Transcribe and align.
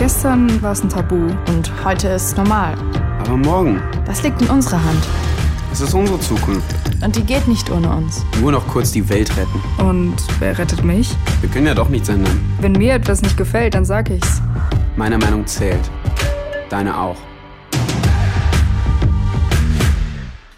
Gestern 0.00 0.62
war 0.62 0.72
es 0.72 0.82
ein 0.82 0.88
Tabu. 0.88 1.16
Und 1.48 1.84
heute 1.84 2.08
ist 2.08 2.28
es 2.28 2.36
normal. 2.38 2.72
Aber 3.18 3.36
morgen? 3.36 3.82
Das 4.06 4.22
liegt 4.22 4.40
in 4.40 4.48
unserer 4.48 4.82
Hand. 4.82 5.06
Es 5.70 5.82
ist 5.82 5.92
unsere 5.92 6.18
Zukunft. 6.20 6.74
Und 7.04 7.16
die 7.16 7.22
geht 7.22 7.46
nicht 7.46 7.70
ohne 7.70 7.94
uns. 7.94 8.24
Nur 8.40 8.50
noch 8.50 8.66
kurz 8.66 8.92
die 8.92 9.06
Welt 9.10 9.30
retten. 9.36 9.60
Und 9.78 10.16
wer 10.38 10.56
rettet 10.56 10.82
mich? 10.84 11.14
Wir 11.42 11.50
können 11.50 11.66
ja 11.66 11.74
doch 11.74 11.90
nichts 11.90 12.08
ändern. 12.08 12.40
Wenn 12.62 12.72
mir 12.72 12.94
etwas 12.94 13.20
nicht 13.20 13.36
gefällt, 13.36 13.74
dann 13.74 13.84
sag 13.84 14.08
ich's. 14.08 14.40
Meine 14.96 15.18
Meinung 15.18 15.46
zählt. 15.46 15.90
Deine 16.70 16.98
auch. 16.98 17.18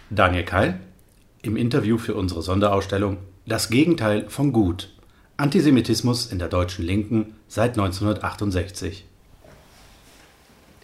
Daniel 0.09 0.45
Keil 0.45 0.79
im 1.41 1.57
Interview 1.57 1.97
für 1.97 2.15
unsere 2.15 2.41
Sonderausstellung 2.41 3.17
Das 3.45 3.69
Gegenteil 3.69 4.29
von 4.29 4.53
Gut. 4.53 4.93
Antisemitismus 5.35 6.31
in 6.31 6.39
der 6.39 6.47
deutschen 6.47 6.85
Linken 6.85 7.35
seit 7.49 7.71
1968. 7.71 9.05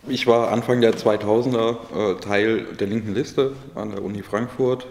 Ich 0.07 0.27
war 0.27 0.51
Anfang 0.51 0.81
der 0.81 0.95
2000er 0.95 2.15
äh, 2.15 2.19
Teil 2.19 2.63
der 2.79 2.87
linken 2.87 3.13
Liste 3.13 3.53
an 3.75 3.91
der 3.91 4.01
Uni 4.01 4.23
Frankfurt 4.23 4.87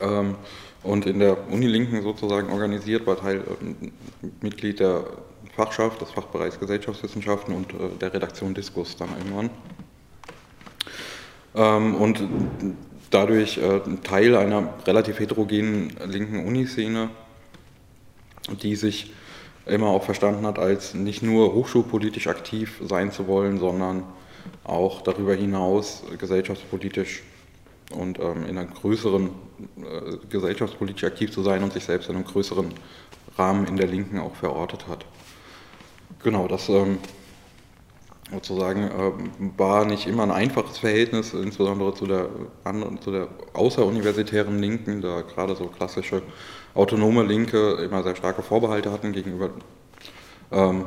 ähm, 0.00 0.34
und 0.82 1.06
in 1.06 1.20
der 1.20 1.48
Unilinken 1.50 2.02
sozusagen 2.02 2.50
organisiert, 2.50 3.06
war 3.06 3.16
Teil 3.16 3.38
äh, 3.38 3.90
Mitglied 4.40 4.80
der 4.80 5.04
Fachschaft, 5.54 6.00
des 6.00 6.10
Fachbereichs 6.10 6.58
Gesellschaftswissenschaften 6.58 7.54
und 7.54 7.72
äh, 7.72 7.96
der 8.00 8.12
Redaktion 8.12 8.54
Diskus 8.54 8.96
dann 8.96 9.08
irgendwann. 9.16 9.50
Ähm, 11.54 11.94
und 11.94 12.22
dadurch 13.10 13.56
äh, 13.58 13.80
Teil 14.02 14.36
einer 14.36 14.74
relativ 14.84 15.20
heterogenen 15.20 15.96
linken 16.04 16.44
Uniszene, 16.44 17.10
die 18.62 18.74
sich 18.74 19.12
immer 19.66 19.88
auch 19.88 20.04
verstanden 20.04 20.46
hat, 20.46 20.58
als 20.58 20.94
nicht 20.94 21.22
nur 21.22 21.52
hochschulpolitisch 21.52 22.28
aktiv 22.28 22.80
sein 22.84 23.10
zu 23.10 23.26
wollen, 23.26 23.58
sondern 23.58 24.04
auch 24.64 25.02
darüber 25.02 25.34
hinaus 25.34 26.04
gesellschaftspolitisch 26.18 27.22
und 27.90 28.18
ähm, 28.18 28.46
in 28.46 28.58
einem 28.58 28.72
größeren 28.72 29.26
äh, 29.26 30.16
gesellschaftspolitisch 30.28 31.04
aktiv 31.04 31.32
zu 31.32 31.42
sein 31.42 31.62
und 31.62 31.72
sich 31.72 31.84
selbst 31.84 32.08
in 32.08 32.16
einem 32.16 32.24
größeren 32.24 32.72
Rahmen 33.36 33.66
in 33.66 33.76
der 33.76 33.86
Linken 33.86 34.18
auch 34.18 34.34
verortet 34.34 34.86
hat. 34.88 35.04
Genau, 36.22 36.48
das 36.48 36.68
ähm, 36.68 36.98
sozusagen 38.30 38.84
äh, 38.84 39.58
war 39.58 39.84
nicht 39.84 40.06
immer 40.06 40.24
ein 40.24 40.30
einfaches 40.30 40.78
Verhältnis, 40.78 41.32
insbesondere 41.34 41.94
zu 41.94 42.06
der, 42.06 42.28
an, 42.64 42.98
zu 43.00 43.12
der 43.12 43.28
außeruniversitären 43.52 44.58
Linken, 44.58 45.00
da 45.00 45.22
gerade 45.22 45.54
so 45.54 45.66
klassische 45.66 46.22
autonome 46.76 47.22
Linke 47.22 47.74
immer 47.82 48.02
sehr 48.02 48.16
starke 48.16 48.42
Vorbehalte 48.42 48.92
hatten 48.92 49.12
gegenüber 49.12 49.50
ähm, 50.52 50.86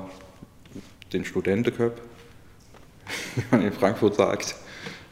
den 1.12 1.26
Studentenköp, 1.26 2.00
wie 3.36 3.44
man 3.52 3.62
in 3.62 3.74
Frankfurt 3.74 4.16
sagt, 4.16 4.56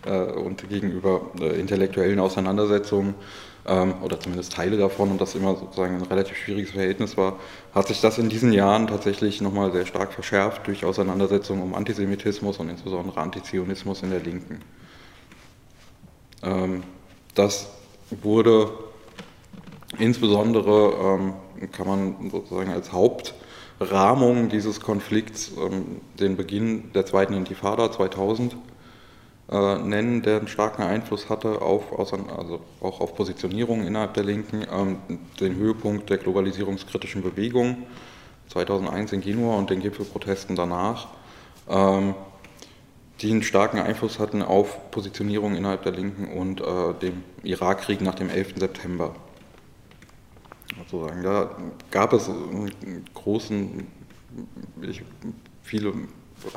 äh, 0.05 0.11
und 0.11 0.69
gegenüber 0.69 1.31
äh, 1.39 1.59
intellektuellen 1.59 2.19
Auseinandersetzungen 2.19 3.15
ähm, 3.65 3.95
oder 4.01 4.19
zumindest 4.19 4.53
Teile 4.53 4.77
davon 4.77 5.11
und 5.11 5.19
das 5.19 5.35
immer 5.35 5.55
sozusagen 5.55 5.95
ein 5.95 6.03
relativ 6.03 6.37
schwieriges 6.37 6.71
Verhältnis 6.71 7.17
war, 7.17 7.39
hat 7.73 7.87
sich 7.87 7.99
das 7.99 8.17
in 8.17 8.29
diesen 8.29 8.53
Jahren 8.53 8.87
tatsächlich 8.87 9.41
nochmal 9.41 9.71
sehr 9.71 9.85
stark 9.85 10.13
verschärft 10.13 10.67
durch 10.67 10.85
Auseinandersetzungen 10.85 11.63
um 11.63 11.75
Antisemitismus 11.75 12.57
und 12.57 12.69
insbesondere 12.69 13.19
Antizionismus 13.19 14.03
in 14.03 14.11
der 14.11 14.19
Linken. 14.19 14.61
Ähm, 16.43 16.83
das 17.35 17.67
wurde 18.21 18.69
insbesondere, 19.99 20.93
ähm, 21.01 21.33
kann 21.71 21.87
man 21.87 22.29
sozusagen 22.29 22.71
als 22.71 22.91
Hauptrahmung 22.91 24.49
dieses 24.49 24.79
Konflikts 24.79 25.51
den 26.19 26.37
Beginn 26.37 26.91
der 26.93 27.05
zweiten 27.05 27.33
Intifada 27.33 27.91
2000 27.91 28.55
äh, 29.49 29.77
nennen, 29.77 30.23
der 30.23 30.39
einen 30.39 30.49
starken 30.49 30.83
Einfluss 30.83 31.29
hatte 31.29 31.61
auf, 31.61 31.97
also 31.97 32.59
auch 32.81 32.99
auf 32.99 33.15
Positionierungen 33.15 33.87
innerhalb 33.87 34.13
der 34.13 34.25
Linken, 34.25 34.65
ähm, 34.69 34.97
den 35.39 35.55
Höhepunkt 35.55 36.09
der 36.09 36.17
globalisierungskritischen 36.17 37.21
Bewegung 37.21 37.83
2001 38.49 39.13
in 39.13 39.21
Genua 39.21 39.55
und 39.55 39.69
den 39.69 39.79
Gipfelprotesten 39.79 40.57
danach, 40.57 41.07
ähm, 41.69 42.13
die 43.21 43.31
einen 43.31 43.41
starken 43.41 43.79
Einfluss 43.79 44.19
hatten 44.19 44.41
auf 44.41 44.91
Positionierungen 44.91 45.57
innerhalb 45.57 45.83
der 45.83 45.93
Linken 45.93 46.27
und 46.37 46.59
äh, 46.59 46.93
dem 47.01 47.23
Irakkrieg 47.43 48.01
nach 48.01 48.15
dem 48.15 48.29
11. 48.29 48.55
September. 48.57 49.15
Sozusagen. 50.89 51.23
Da 51.23 51.49
gab 51.91 52.13
es 52.13 52.29
einen 52.29 53.05
großen, 53.13 53.87
ich, 54.81 55.01
viele 55.63 55.93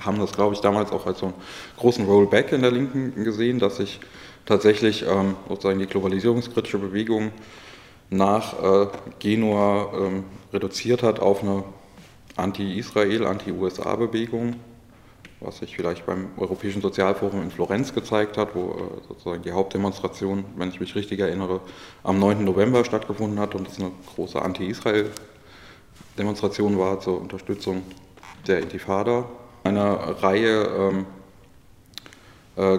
haben 0.01 0.19
das, 0.19 0.33
glaube 0.33 0.55
ich, 0.55 0.61
damals 0.61 0.93
auch 0.93 1.07
als 1.07 1.19
so 1.19 1.27
einen 1.27 1.35
großen 1.79 2.05
Rollback 2.05 2.53
in 2.53 2.63
der 2.63 2.71
Linken 2.71 3.25
gesehen, 3.25 3.59
dass 3.59 3.77
sich 3.77 4.01
tatsächlich 4.47 5.05
ähm, 5.07 5.37
sozusagen 5.49 5.79
die 5.79 5.87
globalisierungskritische 5.87 6.79
Bewegung 6.79 7.33
nach 8.11 8.63
äh, 8.63 8.87
Genua 9.19 9.93
ähm, 9.95 10.25
reduziert 10.53 11.03
hat 11.03 11.21
auf 11.21 11.43
eine 11.43 11.65
Anti-Israel, 12.37 13.27
Anti-USA-Bewegung, 13.27 14.57
was 15.41 15.59
sich 15.59 15.75
vielleicht 15.75 16.07
beim 16.07 16.29
Europäischen 16.37 16.83
Sozialforum 16.83 17.43
in 17.43 17.51
Florenz 17.51 17.93
gezeigt 17.95 18.37
hat, 18.37 18.55
wo 18.55 18.71
äh, 18.71 18.75
sozusagen 19.09 19.43
die 19.43 19.51
Hauptdemonstration, 19.53 20.45
wenn 20.57 20.69
ich 20.69 20.79
mich 20.81 20.95
richtig 20.95 21.21
erinnere, 21.21 21.61
am 22.03 22.19
9. 22.19 22.45
November 22.45 22.85
stattgefunden 22.85 23.41
hat 23.41 23.55
und 23.55 23.69
es 23.69 23.79
eine 23.79 23.91
große 24.15 24.41
Anti-Israel-Demonstration 24.41 26.79
war 26.79 27.01
zur 27.01 27.19
Unterstützung 27.21 27.83
der 28.47 28.61
Intifada 28.61 29.27
einer 29.65 30.23
Reihe 30.23 30.69
ähm, 30.79 31.07
äh, 32.57 32.79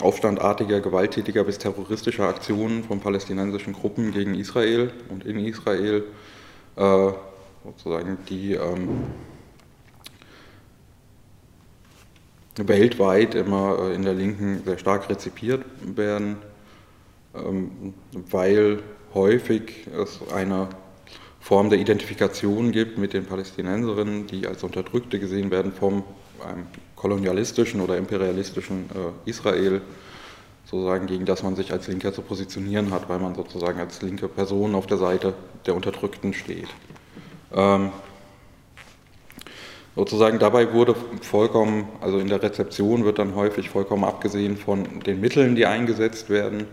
aufstandartiger, 0.00 0.80
gewalttätiger 0.80 1.44
bis 1.44 1.58
terroristischer 1.58 2.26
Aktionen 2.28 2.84
von 2.84 3.00
palästinensischen 3.00 3.74
Gruppen 3.74 4.12
gegen 4.12 4.34
Israel 4.34 4.90
und 5.10 5.26
in 5.26 5.44
Israel, 5.44 6.04
äh, 6.76 7.08
sozusagen 7.64 8.16
die 8.28 8.54
ähm, 8.54 9.04
weltweit 12.68 13.34
immer 13.34 13.78
äh, 13.80 13.94
in 13.94 14.02
der 14.02 14.14
Linken 14.14 14.62
sehr 14.64 14.78
stark 14.78 15.08
rezipiert 15.08 15.64
werden, 15.82 16.36
ähm, 17.34 17.94
weil 18.30 18.82
häufig 19.14 19.86
es 19.96 20.20
eine 20.32 20.68
Form 21.40 21.70
der 21.70 21.78
Identifikation 21.78 22.70
gibt 22.70 22.98
mit 22.98 23.12
den 23.12 23.24
Palästinenserinnen, 23.24 24.26
die 24.26 24.46
als 24.46 24.62
Unterdrückte 24.62 25.18
gesehen 25.18 25.50
werden 25.50 25.72
vom 25.72 26.04
kolonialistischen 26.96 27.80
oder 27.80 27.96
imperialistischen 27.96 28.90
äh, 28.90 29.30
Israel, 29.30 29.80
sozusagen 30.64 31.06
gegen 31.06 31.24
das 31.24 31.42
man 31.42 31.56
sich 31.56 31.72
als 31.72 31.88
Linker 31.88 32.12
zu 32.12 32.22
positionieren 32.22 32.90
hat, 32.92 33.08
weil 33.08 33.18
man 33.18 33.34
sozusagen 33.34 33.80
als 33.80 34.02
linke 34.02 34.28
Person 34.28 34.74
auf 34.74 34.86
der 34.86 34.98
Seite 34.98 35.34
der 35.66 35.74
Unterdrückten 35.74 36.32
steht. 36.32 36.68
Sozusagen 40.00 40.38
dabei 40.38 40.72
wurde 40.72 40.94
vollkommen, 41.20 41.86
also 42.00 42.18
in 42.20 42.28
der 42.28 42.42
Rezeption 42.42 43.04
wird 43.04 43.18
dann 43.18 43.34
häufig 43.34 43.68
vollkommen 43.68 44.04
abgesehen 44.04 44.56
von 44.56 45.00
den 45.00 45.20
Mitteln, 45.20 45.56
die 45.56 45.66
eingesetzt 45.66 46.30
werden, 46.30 46.64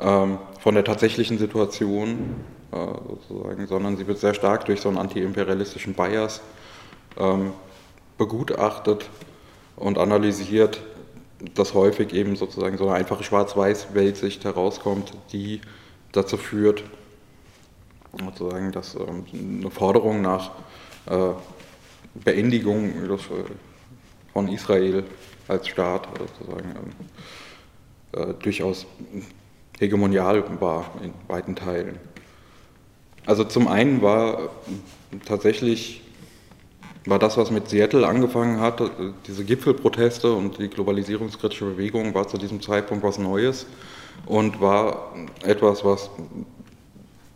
ähm, 0.00 0.38
von 0.58 0.74
der 0.74 0.82
tatsächlichen 0.82 1.38
Situation 1.38 2.34
äh, 2.72 2.76
sozusagen, 3.08 3.68
sondern 3.68 3.96
sie 3.96 4.08
wird 4.08 4.18
sehr 4.18 4.34
stark 4.34 4.64
durch 4.64 4.80
so 4.80 4.88
einen 4.88 4.98
antiimperialistischen 4.98 5.94
Bias 5.94 6.40
ähm, 7.16 7.52
begutachtet 8.18 9.10
und 9.76 9.96
analysiert, 9.96 10.80
dass 11.54 11.72
häufig 11.72 12.12
eben 12.12 12.34
sozusagen 12.34 12.78
so 12.78 12.88
eine 12.88 12.96
einfache 12.96 13.22
Schwarz-Weiß-Weltsicht 13.22 14.44
herauskommt, 14.44 15.12
die 15.30 15.60
dazu 16.10 16.36
führt, 16.36 16.82
sozusagen, 18.18 18.72
dass 18.72 18.96
ähm, 18.96 19.24
eine 19.32 19.70
Forderung 19.70 20.20
nach 20.20 20.50
äh, 21.08 21.30
Beendigung 22.24 22.90
äh, 22.90 23.18
von 24.32 24.48
Israel 24.48 25.04
als 25.48 25.68
Staat 25.68 26.08
sozusagen 26.18 26.74
äh, 28.12 28.34
durchaus 28.42 28.86
hegemonial 29.78 30.42
war 30.60 30.90
in 31.02 31.12
weiten 31.28 31.54
Teilen. 31.54 31.98
Also 33.26 33.44
zum 33.44 33.68
einen 33.68 34.02
war 34.02 34.50
tatsächlich 35.24 36.02
war 37.06 37.20
das, 37.20 37.36
was 37.36 37.52
mit 37.52 37.68
Seattle 37.68 38.06
angefangen 38.06 38.60
hat, 38.60 38.82
diese 39.28 39.44
Gipfelproteste 39.44 40.32
und 40.32 40.58
die 40.58 40.68
globalisierungskritische 40.68 41.64
Bewegung 41.64 42.14
war 42.14 42.26
zu 42.26 42.36
diesem 42.36 42.60
Zeitpunkt 42.60 43.04
was 43.04 43.18
Neues 43.18 43.66
und 44.26 44.60
war 44.60 45.14
etwas, 45.42 45.84
was 45.84 46.10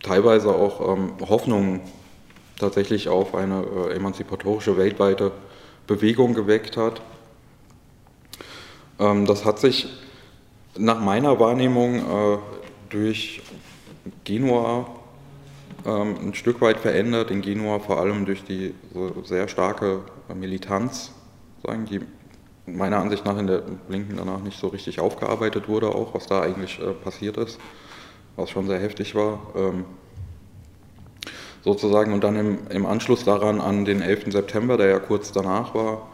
teilweise 0.02 0.48
auch 0.48 0.96
ähm, 0.96 1.12
Hoffnungen 1.20 1.80
tatsächlich 2.60 3.08
auf 3.08 3.34
eine 3.34 3.64
äh, 3.64 3.96
emanzipatorische 3.96 4.76
weltweite 4.76 5.32
Bewegung 5.86 6.34
geweckt 6.34 6.76
hat. 6.76 7.00
Ähm, 8.98 9.26
das 9.26 9.44
hat 9.44 9.58
sich 9.58 9.88
nach 10.78 11.00
meiner 11.00 11.40
Wahrnehmung 11.40 11.96
äh, 11.96 12.38
durch 12.90 13.42
Genua 14.24 14.86
ähm, 15.84 16.16
ein 16.22 16.34
Stück 16.34 16.60
weit 16.60 16.78
verändert, 16.78 17.30
in 17.30 17.40
Genua 17.40 17.78
vor 17.78 17.98
allem 17.98 18.26
durch 18.26 18.44
die 18.44 18.74
so 18.92 19.22
sehr 19.24 19.48
starke 19.48 20.00
Militanz 20.34 21.12
sagen, 21.64 21.86
die 21.86 22.00
meiner 22.66 22.98
Ansicht 22.98 23.24
nach 23.24 23.38
in 23.38 23.46
der 23.46 23.62
Linken 23.88 24.16
danach 24.16 24.40
nicht 24.40 24.58
so 24.58 24.68
richtig 24.68 25.00
aufgearbeitet 25.00 25.68
wurde, 25.68 25.88
auch 25.88 26.14
was 26.14 26.26
da 26.26 26.42
eigentlich 26.42 26.80
äh, 26.80 26.92
passiert 26.92 27.36
ist, 27.36 27.58
was 28.36 28.50
schon 28.50 28.66
sehr 28.66 28.78
heftig 28.78 29.14
war. 29.14 29.40
Ähm, 29.56 29.84
sozusagen 31.64 32.12
und 32.12 32.24
dann 32.24 32.36
im, 32.36 32.58
im, 32.68 32.86
Anschluss 32.86 33.24
daran 33.24 33.60
an 33.60 33.84
den 33.84 34.02
11. 34.02 34.32
September, 34.32 34.76
der 34.76 34.88
ja 34.88 34.98
kurz 34.98 35.32
danach 35.32 35.74
war, 35.74 36.08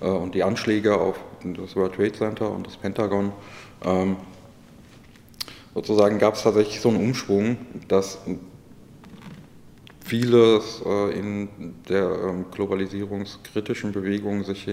äh, 0.00 0.06
und 0.06 0.34
die 0.34 0.42
Anschläge 0.42 0.98
auf 0.98 1.18
das 1.42 1.76
World 1.76 1.94
Trade 1.94 2.12
Center 2.12 2.50
und 2.50 2.66
das 2.66 2.76
Pentagon, 2.76 3.32
ähm, 3.84 4.16
sozusagen 5.74 6.18
gab 6.18 6.34
es 6.34 6.42
tatsächlich 6.42 6.80
so 6.80 6.88
einen 6.88 6.98
Umschwung, 6.98 7.58
dass 7.86 8.18
vieles 10.04 10.82
äh, 10.84 11.18
in 11.18 11.48
der 11.88 12.10
ähm, 12.10 12.46
globalisierungskritischen 12.50 13.92
Bewegung 13.92 14.42
sich 14.44 14.66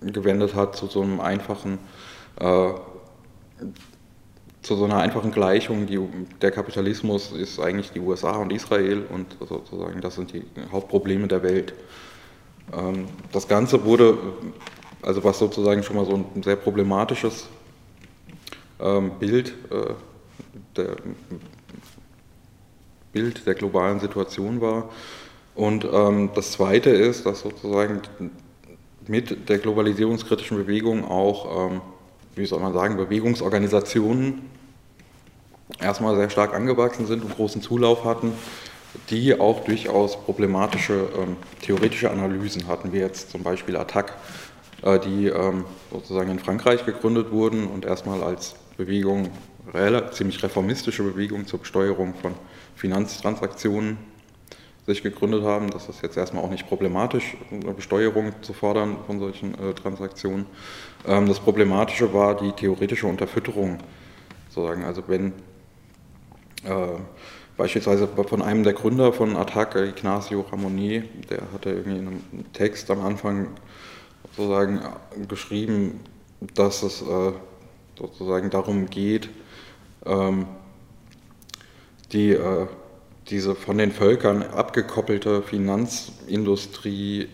hingewendet 0.00 0.54
hat 0.54 0.76
zu 0.76 0.86
so 0.86 1.02
einem 1.02 1.20
einfachen 1.20 1.78
äh, 2.38 2.72
zu 4.62 4.76
so 4.76 4.84
einer 4.84 4.98
einfachen 4.98 5.32
Gleichung, 5.32 5.86
die, 5.86 5.98
der 6.42 6.50
Kapitalismus 6.50 7.32
ist 7.32 7.58
eigentlich 7.58 7.92
die 7.92 8.00
USA 8.00 8.36
und 8.36 8.52
Israel 8.52 9.04
und 9.08 9.36
sozusagen 9.46 10.00
das 10.00 10.16
sind 10.16 10.32
die 10.32 10.44
Hauptprobleme 10.70 11.28
der 11.28 11.42
Welt. 11.42 11.72
Ähm, 12.72 13.06
das 13.32 13.48
Ganze 13.48 13.84
wurde, 13.84 14.18
also 15.02 15.24
was 15.24 15.38
sozusagen 15.38 15.82
schon 15.82 15.96
mal 15.96 16.04
so 16.04 16.14
ein 16.14 16.42
sehr 16.42 16.56
problematisches 16.56 17.48
ähm, 18.80 19.12
Bild 19.18 19.54
äh, 19.70 19.94
der, 20.76 20.96
Bild 23.12 23.46
der 23.46 23.54
globalen 23.54 23.98
Situation 23.98 24.60
war. 24.60 24.90
Und 25.54 25.86
ähm, 25.90 26.30
das 26.34 26.52
Zweite 26.52 26.90
ist, 26.90 27.26
dass 27.26 27.40
sozusagen 27.40 28.02
mit 29.08 29.48
der 29.48 29.58
globalisierungskritischen 29.58 30.56
Bewegung 30.56 31.04
auch 31.04 31.72
wie 32.34 32.46
soll 32.46 32.60
man 32.60 32.72
sagen, 32.72 32.96
Bewegungsorganisationen 32.96 34.42
erstmal 35.80 36.16
sehr 36.16 36.30
stark 36.30 36.54
angewachsen 36.54 37.06
sind 37.06 37.24
und 37.24 37.34
großen 37.34 37.62
Zulauf 37.62 38.04
hatten, 38.04 38.32
die 39.08 39.38
auch 39.38 39.64
durchaus 39.64 40.16
problematische 40.16 41.08
ähm, 41.16 41.36
theoretische 41.62 42.10
Analysen 42.10 42.66
hatten, 42.66 42.92
wie 42.92 42.98
jetzt 42.98 43.30
zum 43.30 43.42
Beispiel 43.42 43.76
Attac, 43.76 44.12
äh, 44.82 44.98
die 44.98 45.26
ähm, 45.26 45.64
sozusagen 45.92 46.30
in 46.30 46.38
Frankreich 46.38 46.84
gegründet 46.84 47.30
wurden 47.30 47.66
und 47.66 47.84
erstmal 47.84 48.22
als 48.22 48.54
Bewegung, 48.76 49.28
ziemlich 50.10 50.42
reformistische 50.42 51.04
Bewegung 51.04 51.46
zur 51.46 51.60
Besteuerung 51.60 52.14
von 52.14 52.34
Finanztransaktionen 52.74 53.98
sich 54.86 55.02
gegründet 55.02 55.42
haben. 55.44 55.70
Das 55.70 55.88
ist 55.88 56.02
jetzt 56.02 56.16
erstmal 56.16 56.44
auch 56.44 56.50
nicht 56.50 56.68
problematisch, 56.68 57.36
eine 57.50 57.72
Besteuerung 57.72 58.32
zu 58.42 58.52
fordern 58.52 58.96
von 59.06 59.18
solchen 59.18 59.54
äh, 59.54 59.74
Transaktionen. 59.74 60.46
Ähm, 61.06 61.28
das 61.28 61.40
Problematische 61.40 62.12
war 62.12 62.36
die 62.36 62.52
theoretische 62.52 63.06
Unterfütterung, 63.06 63.78
sozusagen. 64.48 64.84
Also 64.84 65.04
wenn 65.06 65.32
äh, 66.64 66.98
beispielsweise 67.56 68.08
von 68.08 68.42
einem 68.42 68.62
der 68.62 68.72
Gründer 68.72 69.12
von 69.12 69.36
Attac, 69.36 69.76
Ignacio 69.76 70.40
Ramoni, 70.50 71.04
der 71.28 71.42
hatte 71.52 71.70
irgendwie 71.70 71.98
in 71.98 72.06
einem 72.06 72.52
Text 72.52 72.90
am 72.90 73.00
Anfang 73.00 73.48
sozusagen 74.36 74.80
geschrieben, 75.28 76.00
dass 76.54 76.82
es 76.82 77.02
äh, 77.02 77.32
sozusagen 77.98 78.50
darum 78.50 78.86
geht, 78.86 79.28
ähm, 80.06 80.46
die 82.12 82.32
äh, 82.32 82.66
diese 83.30 83.54
von 83.54 83.78
den 83.78 83.92
Völkern 83.92 84.42
abgekoppelte 84.42 85.42
Finanzindustrie 85.42 87.28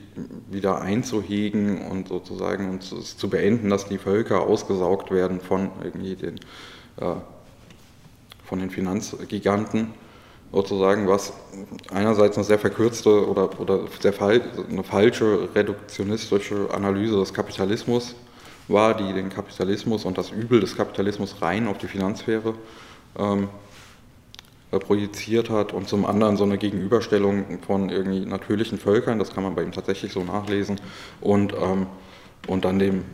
wieder 0.50 0.81
einzuhegen 0.82 1.87
und 1.87 2.08
sozusagen 2.08 2.70
und 2.70 2.82
zu 2.82 3.31
beenden, 3.31 3.70
dass 3.70 3.88
die 3.88 3.98
Völker 3.98 4.43
ausgesaugt 4.43 5.10
werden 5.10 5.40
von 5.40 5.70
irgendwie 5.82 6.16
den, 6.16 6.37
äh, 6.98 7.14
von 8.44 8.58
den 8.58 8.70
Finanzgiganten 8.70 9.94
sozusagen, 10.52 11.08
was 11.08 11.32
einerseits 11.90 12.37
eine 12.37 12.44
sehr 12.44 12.58
verkürzte 12.58 13.28
oder, 13.28 13.60
oder 13.60 13.81
sehr 14.00 14.12
fal 14.12 14.40
eine 14.70 14.84
falsche 14.84 15.49
reduktionistische 15.54 16.69
Analyse 16.72 17.16
des 17.16 17.34
Kapitalismus 17.34 18.14
war, 18.69 18.94
die 18.94 19.12
den 19.12 19.31
Kapitalismus 19.31 20.04
und 20.04 20.19
das 20.19 20.31
Übel 20.31 20.60
des 20.60 20.76
Kapitalismus 20.76 21.42
rein 21.42 21.69
auf 21.69 21.78
die 21.78 21.88
Finanzsphäre 21.88 22.54
ähm, 23.19 23.44
äh, 23.44 23.65
projiziert 24.78 25.50
hat 25.50 25.73
und 25.73 25.88
zum 25.88 26.05
anderen 26.05 26.37
so 26.37 26.44
eine 26.44 26.58
Gegenüberstellung 26.58 27.61
von 27.67 27.90
irgendwie 27.90 28.26
natürlichen 28.26 28.78
Völkern, 28.78 29.19
das 29.19 29.32
kann 29.34 29.43
man 29.43 29.55
bei 29.55 29.62
ihm 29.62 29.73
tatsächlich 29.73 30.12
so 30.12 30.25
nachlesen, 30.25 30.81
und, 31.20 31.52
ähm, 31.52 31.87
und 32.46 32.64
dann 32.64 32.78
dem, 32.78 33.05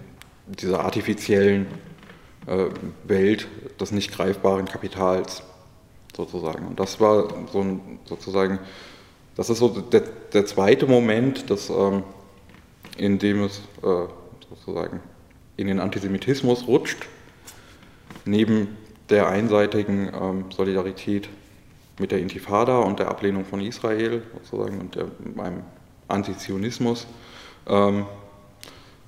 dieser 0.46 0.84
artifiziellen 0.84 1.66
äh, 2.46 2.66
Welt 3.04 3.48
des 3.80 3.92
nicht 3.92 4.12
greifbaren 4.12 4.66
Kapitals 4.66 5.42
sozusagen. 6.16 6.66
Und 6.66 6.80
das 6.80 7.00
war 7.00 7.28
so 7.52 7.60
ein, 7.60 7.98
sozusagen, 8.04 8.58
das 9.36 9.50
ist 9.50 9.58
so 9.58 9.68
der, 9.68 10.02
der 10.32 10.46
zweite 10.46 10.86
Moment, 10.86 11.50
das, 11.50 11.70
ähm, 11.70 12.02
in 12.98 13.18
dem 13.18 13.44
es 13.44 13.60
äh, 13.82 14.06
sozusagen 14.48 15.00
in 15.56 15.66
den 15.66 15.80
Antisemitismus 15.80 16.66
rutscht, 16.66 17.06
neben 18.24 18.76
der 19.08 19.28
einseitigen 19.28 20.10
ähm, 20.14 20.44
Solidarität 20.50 21.28
mit 22.02 22.12
der 22.12 22.18
Intifada 22.18 22.80
und 22.80 22.98
der 22.98 23.08
Ablehnung 23.08 23.46
von 23.46 23.62
Israel 23.62 24.22
sozusagen 24.34 24.78
und 24.80 24.94
der, 24.94 25.06
einem 25.42 25.62
Antizionismus. 26.08 27.06
Ähm, 27.66 28.04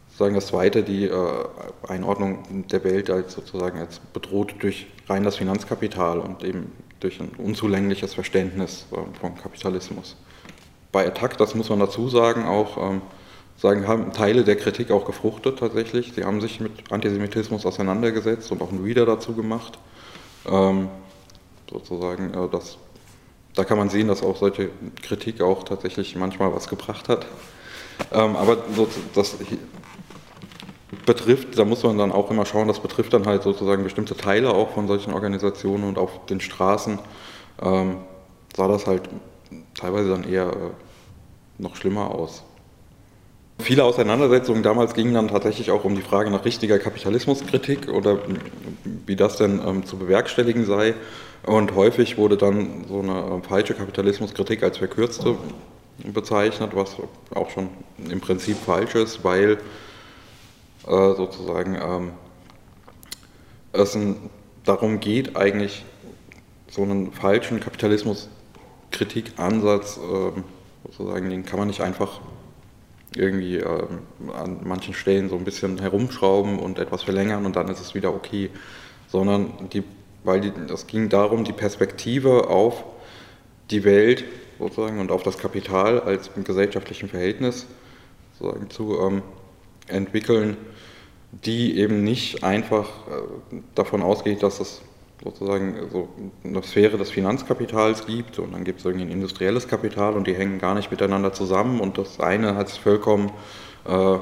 sozusagen 0.09 0.35
das 0.35 0.47
zweite, 0.47 0.83
die 0.83 1.05
äh, 1.05 1.45
Einordnung 1.89 2.67
der 2.69 2.85
Welt 2.85 3.11
als 3.11 3.35
sozusagen 3.35 3.79
als 3.81 3.99
bedroht 3.99 4.55
durch 4.61 4.87
rein 5.09 5.25
das 5.25 5.37
Finanzkapital 5.37 6.21
und 6.21 6.43
eben 6.45 6.73
durch 7.01 7.21
ein 7.21 7.33
unzulängliches 7.37 8.15
Verständnis 8.15 8.87
äh, 8.93 8.97
vom 9.21 9.37
Kapitalismus. 9.37 10.17
Bei 10.93 11.07
Attac, 11.07 11.37
das 11.37 11.55
muss 11.55 11.69
man 11.69 11.81
dazu 11.81 12.09
sagen, 12.09 12.45
auch 12.47 12.79
ähm, 12.79 13.03
sagen, 13.57 13.89
haben 13.89 14.13
Teile 14.13 14.45
der 14.45 14.57
Kritik 14.57 14.91
auch 14.93 15.05
gefruchtet 15.05 15.59
tatsächlich. 15.59 16.13
Sie 16.15 16.25
haben 16.25 16.41
sich 16.41 16.61
mit 16.61 16.93
Antisemitismus 16.93 17.67
auseinandergesetzt 17.67 18.51
und 18.53 18.63
auch 18.63 18.71
ein 18.71 18.83
Reader 18.83 19.05
dazu 19.05 19.35
gemacht. 19.35 19.79
Ähm, 20.47 20.89
sozusagen, 21.71 22.33
äh, 22.35 22.49
das, 22.51 22.79
da 23.55 23.65
kann 23.65 23.79
man 23.79 23.89
sehen, 23.89 24.09
dass 24.09 24.23
auch 24.23 24.37
solche 24.37 24.71
Kritik 25.03 25.41
auch 25.41 25.63
tatsächlich 25.63 26.17
manchmal 26.17 26.55
was 26.55 26.69
gebracht 26.69 27.09
hat. 27.09 27.27
Ähm, 28.13 28.37
aber 28.37 28.59
so, 28.75 28.89
das 29.15 29.37
betrifft, 31.07 31.59
da 31.59 31.65
muss 31.65 31.83
man 31.83 31.99
dann 31.99 32.13
auch 32.13 32.31
immer 32.31 32.47
schauen, 32.47 32.69
das 32.69 32.81
betrifft 32.81 33.13
dann 33.13 33.27
halt 33.27 33.43
sozusagen 33.43 33.85
bestimmte 33.85 34.17
Teile 34.17 34.51
auch 34.51 34.71
von 34.71 34.87
solchen 34.87 35.13
Organisationen 35.13 35.85
und 35.85 35.99
auf 35.99 36.27
den 36.27 36.41
Straßen 36.41 36.99
ähm, 37.63 37.99
sah 38.57 38.69
das 38.69 38.87
halt 38.87 39.03
teilweise 39.75 40.11
dann 40.11 40.25
eher 40.25 40.49
äh, 40.49 41.63
noch 41.63 41.77
schlimmer 41.77 42.11
aus. 42.11 42.43
Viele 43.59 43.85
Auseinandersetzungen 43.85 44.63
damals 44.63 44.95
gingen 44.95 45.15
dann 45.15 45.29
tatsächlich 45.29 45.71
auch 45.71 45.85
um 45.85 45.95
die 45.95 46.03
Frage 46.03 46.31
nach 46.31 46.45
richtiger 46.45 46.79
Kapitalismuskritik 46.79 47.89
oder 47.89 48.19
wie 49.07 49.17
das 49.17 49.37
denn 49.37 49.61
ähm, 49.65 49.87
zu 49.87 49.97
bewerkstelligen 49.97 50.65
sei. 50.65 50.95
Und 51.47 51.75
häufig 51.75 52.19
wurde 52.19 52.37
dann 52.37 52.85
so 52.89 53.01
eine 53.01 53.21
äh, 53.21 53.41
falsche 53.47 53.75
Kapitalismuskritik 53.75 54.63
als 54.63 54.79
verkürzte 54.79 55.37
bezeichnet, 56.13 56.73
was 56.75 56.97
auch 57.35 57.51
schon 57.51 57.69
im 58.11 58.21
Prinzip 58.21 58.57
falsch 58.57 58.97
ist, 58.97 59.23
weil 59.23 59.59
äh, 60.87 61.15
sozusagen 61.15 61.77
ähm, 61.77 62.11
es 63.73 63.95
ein, 63.95 64.17
darum 64.65 64.99
geht, 65.01 65.37
eigentlich 65.37 65.85
so 66.69 66.83
einen 66.83 67.13
falschen 67.13 67.61
Kapitalismuskritikansatz, 67.61 69.99
äh, 69.99 70.33
sozusagen, 70.85 71.31
den 71.31 71.47
kann 71.47 71.61
man 71.61 71.69
nicht 71.69 71.83
einfach 71.83 72.21
irgendwie 73.17 73.57
äh, 73.57 73.87
an 74.35 74.61
manchen 74.65 74.95
Stellen 74.95 75.29
so 75.29 75.37
ein 75.37 75.45
bisschen 75.45 75.79
herumschrauben 75.79 76.59
und 76.59 76.79
etwas 76.79 77.03
verlängern 77.03 77.47
und 77.47 77.57
dann 77.57 77.69
ist 77.69 77.81
es 77.81 77.95
wieder 77.95 78.15
okay, 78.15 78.51
sondern 79.09 79.69
die, 79.73 79.85
weil 80.25 80.41
die, 80.41 80.53
es 80.73 80.87
ging 80.87 81.09
darum, 81.09 81.45
die 81.45 81.53
Perspektive 81.53 82.49
auf 82.49 82.85
die 83.71 83.85
Welt 83.85 84.25
sozusagen 84.59 85.01
und 85.01 85.11
auf 85.11 85.23
das 85.23 85.39
Kapital 85.39 86.01
als 86.01 86.31
gesellschaftlichen 86.45 87.09
Verhältnis 87.09 87.67
sozusagen 88.39 88.71
zu 88.71 88.99
ähm, 89.01 89.23
entwickeln, 89.89 90.57
die 91.45 91.79
eben 91.79 92.05
nicht 92.05 92.45
einfach 92.45 92.89
äh, 93.09 93.57
davon 93.75 94.03
ausgeht, 94.03 94.43
dass 94.43 94.61
es 94.61 94.83
sozusagen 95.25 95.89
so 95.91 96.09
eine 96.45 96.63
Sphäre 96.63 96.99
des 96.99 97.11
Finanzkapitals 97.11 98.07
gibt 98.07 98.39
und 98.39 98.53
dann 98.53 98.63
gibt 98.63 98.81
es 98.81 98.85
irgendwie 98.85 99.07
ein 99.07 99.11
industrielles 99.11 99.67
Kapital 99.67 100.15
und 100.15 100.27
die 100.27 100.35
hängen 100.35 100.59
gar 100.59 100.75
nicht 100.75 100.91
miteinander 100.91 101.33
zusammen 101.33 101.81
und 101.81 101.97
das 101.97 102.21
eine 102.21 102.55
hat 102.57 102.71
vollkommen, 102.71 103.31
äh, 103.87 104.19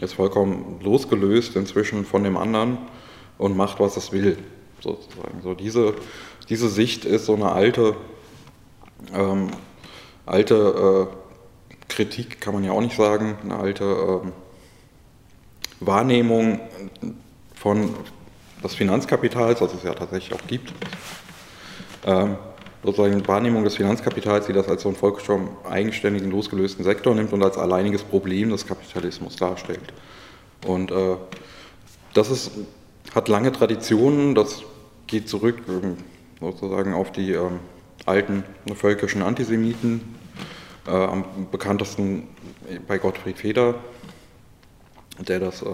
ist 0.00 0.14
vollkommen 0.14 0.78
losgelöst 0.82 1.56
inzwischen 1.56 2.04
von 2.04 2.22
dem 2.22 2.36
anderen 2.36 2.78
und 3.38 3.56
macht, 3.56 3.80
was 3.80 3.96
es 3.96 4.12
will. 4.12 4.38
Sozusagen. 4.80 5.40
So 5.42 5.54
diese, 5.54 5.94
diese 6.48 6.68
Sicht 6.68 7.04
ist 7.04 7.26
so 7.26 7.34
eine 7.34 7.50
alte, 7.50 7.96
ähm, 9.12 9.48
alte 10.26 11.08
äh, 11.10 11.76
Kritik, 11.88 12.40
kann 12.40 12.54
man 12.54 12.62
ja 12.62 12.72
auch 12.72 12.80
nicht 12.80 12.96
sagen, 12.96 13.36
eine 13.42 13.56
alte 13.56 13.84
ähm, 13.84 14.32
Wahrnehmung 15.80 16.60
von 17.54 17.94
des 18.66 18.74
Finanzkapitals, 18.74 19.60
was 19.60 19.74
es 19.74 19.82
ja 19.82 19.94
tatsächlich 19.94 20.38
auch 20.38 20.46
gibt, 20.46 20.72
ähm, 22.04 22.36
sozusagen 22.82 23.26
Wahrnehmung 23.26 23.64
des 23.64 23.76
Finanzkapitals, 23.76 24.46
die 24.46 24.52
das 24.52 24.68
als 24.68 24.82
so 24.82 24.88
einen 24.88 24.96
vollkommen 24.96 25.56
eigenständigen, 25.68 26.30
losgelösten 26.30 26.84
Sektor 26.84 27.14
nimmt 27.14 27.32
und 27.32 27.42
als 27.42 27.58
alleiniges 27.58 28.02
Problem 28.02 28.50
des 28.50 28.66
Kapitalismus 28.66 29.36
darstellt. 29.36 29.92
Und 30.66 30.90
äh, 30.90 31.16
das 32.14 32.30
ist, 32.30 32.50
hat 33.14 33.28
lange 33.28 33.52
Traditionen, 33.52 34.34
das 34.34 34.62
geht 35.06 35.28
zurück 35.28 35.58
ähm, 35.68 35.96
sozusagen 36.40 36.94
auf 36.94 37.12
die 37.12 37.32
ähm, 37.32 37.60
alten 38.04 38.44
völkischen 38.74 39.22
Antisemiten, 39.22 40.14
äh, 40.86 40.90
am 40.90 41.24
bekanntesten 41.50 42.28
bei 42.86 42.98
Gottfried 42.98 43.38
Feder, 43.38 43.74
der 45.18 45.40
das 45.40 45.62
äh, 45.62 45.66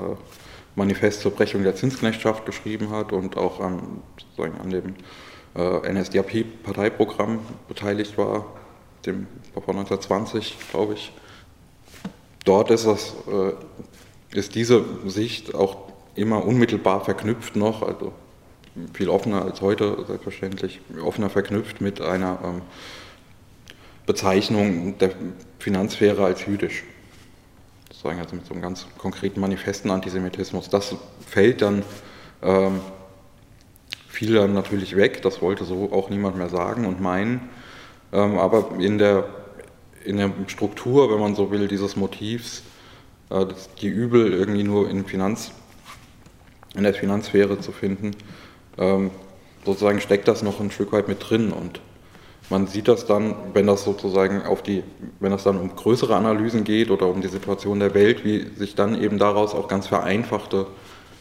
Manifest 0.74 1.20
zur 1.20 1.32
Brechung 1.32 1.62
der 1.62 1.74
Zinsknechtschaft 1.74 2.46
geschrieben 2.46 2.90
hat 2.90 3.12
und 3.12 3.36
auch 3.36 3.60
an, 3.60 4.02
sozusagen 4.18 4.60
an 4.60 4.70
dem 4.70 4.94
äh, 5.54 5.92
NSDAP-Parteiprogramm 5.92 7.40
beteiligt 7.68 8.16
war, 8.16 8.46
dem 9.04 9.26
von 9.52 9.76
1920, 9.76 10.56
glaube 10.70 10.94
ich. 10.94 11.12
Dort 12.44 12.70
ist, 12.70 12.86
das, 12.86 13.14
äh, 13.28 14.36
ist 14.36 14.54
diese 14.54 14.84
Sicht 15.06 15.54
auch 15.54 15.92
immer 16.14 16.44
unmittelbar 16.44 17.04
verknüpft 17.04 17.56
noch, 17.56 17.82
also 17.82 18.12
viel 18.94 19.08
offener 19.08 19.42
als 19.42 19.60
heute, 19.60 20.04
selbstverständlich, 20.06 20.80
offener 21.04 21.30
verknüpft 21.30 21.80
mit 21.80 22.00
einer 22.00 22.38
ähm, 22.42 22.62
Bezeichnung 24.06 24.98
der 24.98 25.10
Finanzsphäre 25.58 26.24
als 26.24 26.46
jüdisch. 26.46 26.82
Sozusagen 28.02 28.21
also 28.21 28.35
mit 28.35 28.47
so 28.47 28.54
einem 28.54 28.62
ganz 28.62 28.88
konkreten 28.99 29.38
manifesten 29.38 29.88
Antisemitismus. 29.88 30.68
Das 30.68 30.97
fällt 31.25 31.62
dann, 31.62 31.85
ähm, 32.42 32.80
fiel 34.09 34.35
dann 34.35 34.54
natürlich 34.54 34.97
weg, 34.97 35.23
das 35.23 35.40
wollte 35.40 35.64
so 35.64 35.92
auch 35.92 36.11
niemand 36.11 36.37
mehr 36.37 36.49
sagen 36.49 36.85
und 36.85 37.00
meinen. 37.00 37.49
Ähm, 38.12 38.40
aber 38.40 38.73
in 38.80 38.99
der, 38.99 39.26
in 40.04 40.16
der 40.16 40.32
Struktur, 40.49 41.12
wenn 41.12 41.21
man 41.21 41.37
so 41.37 41.52
will, 41.52 41.68
dieses 41.68 41.94
Motivs, 41.94 42.64
äh, 43.30 43.47
die 43.80 43.87
Übel 43.87 44.32
irgendwie 44.32 44.64
nur 44.64 44.90
in, 44.90 45.04
Finanz, 45.04 45.52
in 46.75 46.82
der 46.82 46.94
Finanzsphäre 46.94 47.61
zu 47.61 47.71
finden, 47.71 48.16
ähm, 48.78 49.12
sozusagen 49.64 50.00
steckt 50.00 50.26
das 50.26 50.42
noch 50.42 50.59
ein 50.59 50.73
Stück 50.73 50.90
weit 50.90 51.06
mit 51.06 51.30
drin 51.30 51.52
und 51.52 51.80
man 52.52 52.66
sieht 52.66 52.87
das 52.87 53.06
dann, 53.06 53.35
wenn 53.54 53.66
das 53.66 53.82
sozusagen 53.82 54.42
auf 54.42 54.62
die, 54.62 54.85
wenn 55.21 55.30
das 55.30 55.42
dann 55.42 55.59
um 55.59 55.75
größere 55.75 56.14
Analysen 56.14 56.64
geht 56.64 56.90
oder 56.90 57.06
um 57.06 57.23
die 57.23 57.28
Situation 57.28 57.80
der 57.80 57.94
Welt, 57.94 58.26
wie 58.26 58.47
sich 58.56 58.75
dann 58.75 59.02
eben 59.02 59.18
daraus 59.18 59.54
auch 59.54 59.68
ganz 59.68 59.87
vereinfachte 59.87 60.66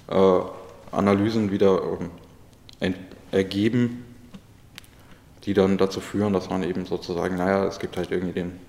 äh, 0.10 0.40
Analysen 0.92 1.50
wieder 1.50 1.82
ähm, 2.82 2.96
ergeben, 3.32 4.04
die 5.46 5.54
dann 5.54 5.78
dazu 5.78 6.02
führen, 6.02 6.34
dass 6.34 6.50
man 6.50 6.64
eben 6.64 6.86
sozusagen, 6.86 7.38
naja, 7.38 7.66
es 7.66 7.80
gibt 7.80 7.96
halt 7.96 8.12
irgendwie 8.12 8.34
den 8.34 8.60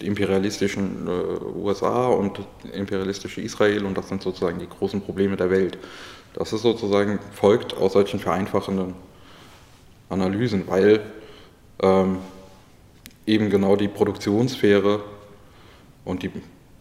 imperialistischen 0.00 1.06
äh, 1.06 1.44
USA 1.56 2.08
und 2.08 2.40
imperialistische 2.72 3.40
Israel 3.40 3.86
und 3.86 3.96
das 3.96 4.08
sind 4.08 4.20
sozusagen 4.20 4.58
die 4.58 4.68
großen 4.68 5.00
Probleme 5.00 5.36
der 5.36 5.50
Welt. 5.50 5.78
Das 6.34 6.52
ist 6.52 6.62
sozusagen 6.62 7.20
folgt 7.32 7.76
aus 7.76 7.92
solchen 7.92 8.18
vereinfachenden 8.18 8.94
Analysen, 10.08 10.64
weil 10.66 11.02
ähm, 11.82 12.18
eben 13.26 13.50
genau 13.50 13.76
die 13.76 13.88
Produktionssphäre 13.88 15.02
und 16.04 16.22
die 16.22 16.30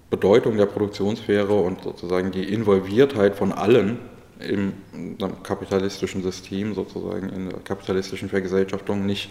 Bedeutung 0.09 0.57
der 0.57 0.65
Produktionssphäre 0.65 1.53
und 1.53 1.83
sozusagen 1.83 2.31
die 2.31 2.51
Involviertheit 2.51 3.35
von 3.35 3.51
allen 3.51 3.99
im 4.39 4.73
kapitalistischen 5.43 6.23
System, 6.23 6.73
sozusagen 6.73 7.29
in 7.29 7.49
der 7.49 7.59
kapitalistischen 7.59 8.29
Vergesellschaftung 8.29 9.05
nicht, 9.05 9.29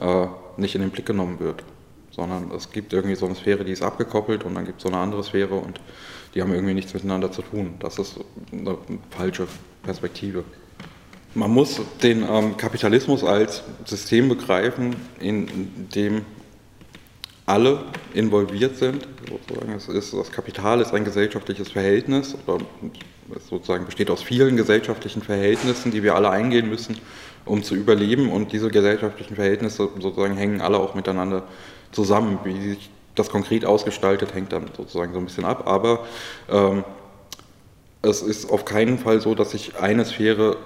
äh, 0.00 0.26
nicht 0.56 0.74
in 0.74 0.80
den 0.80 0.90
Blick 0.90 1.06
genommen 1.06 1.38
wird. 1.38 1.62
Sondern 2.10 2.50
es 2.50 2.70
gibt 2.70 2.92
irgendwie 2.92 3.14
so 3.14 3.26
eine 3.26 3.36
Sphäre, 3.36 3.64
die 3.64 3.72
ist 3.72 3.82
abgekoppelt 3.82 4.44
und 4.44 4.56
dann 4.56 4.64
gibt 4.64 4.78
es 4.78 4.82
so 4.82 4.88
eine 4.88 4.98
andere 4.98 5.22
Sphäre 5.22 5.54
und 5.54 5.80
die 6.34 6.42
haben 6.42 6.52
irgendwie 6.52 6.74
nichts 6.74 6.92
miteinander 6.92 7.30
zu 7.30 7.42
tun. 7.42 7.74
Das 7.78 7.98
ist 7.98 8.18
eine 8.52 8.76
falsche 9.10 9.46
Perspektive. 9.84 10.44
Man 11.34 11.50
muss 11.50 11.80
den 12.02 12.24
ähm, 12.28 12.56
Kapitalismus 12.56 13.22
als 13.22 13.62
System 13.84 14.28
begreifen, 14.28 14.96
in 15.20 15.88
dem 15.94 16.24
alle 17.48 17.80
involviert 18.14 18.76
sind. 18.76 19.06
Sozusagen. 19.28 19.72
Es 19.72 19.88
ist, 19.88 20.12
das 20.12 20.30
Kapital 20.30 20.80
ist 20.80 20.92
ein 20.92 21.04
gesellschaftliches 21.04 21.70
Verhältnis 21.70 22.36
oder 22.46 22.64
sozusagen 23.48 23.86
besteht 23.86 24.10
aus 24.10 24.22
vielen 24.22 24.56
gesellschaftlichen 24.56 25.22
Verhältnissen, 25.22 25.90
die 25.90 26.02
wir 26.02 26.14
alle 26.14 26.30
eingehen 26.30 26.68
müssen, 26.68 26.98
um 27.44 27.62
zu 27.62 27.74
überleben. 27.74 28.30
Und 28.30 28.52
diese 28.52 28.68
gesellschaftlichen 28.68 29.34
Verhältnisse 29.34 29.88
sozusagen 29.98 30.36
hängen 30.36 30.60
alle 30.60 30.78
auch 30.78 30.94
miteinander 30.94 31.44
zusammen. 31.92 32.38
Wie 32.44 32.70
sich 32.70 32.90
das 33.14 33.30
konkret 33.30 33.64
ausgestaltet, 33.64 34.34
hängt 34.34 34.52
dann 34.52 34.70
sozusagen 34.76 35.12
so 35.12 35.18
ein 35.18 35.24
bisschen 35.24 35.44
ab. 35.44 35.66
Aber 35.66 36.06
ähm, 36.50 36.84
es 38.02 38.22
ist 38.22 38.50
auf 38.50 38.64
keinen 38.64 38.98
Fall 38.98 39.20
so, 39.20 39.34
dass 39.34 39.50
sich 39.50 39.76
eine 39.76 40.04
Sphäre 40.04 40.56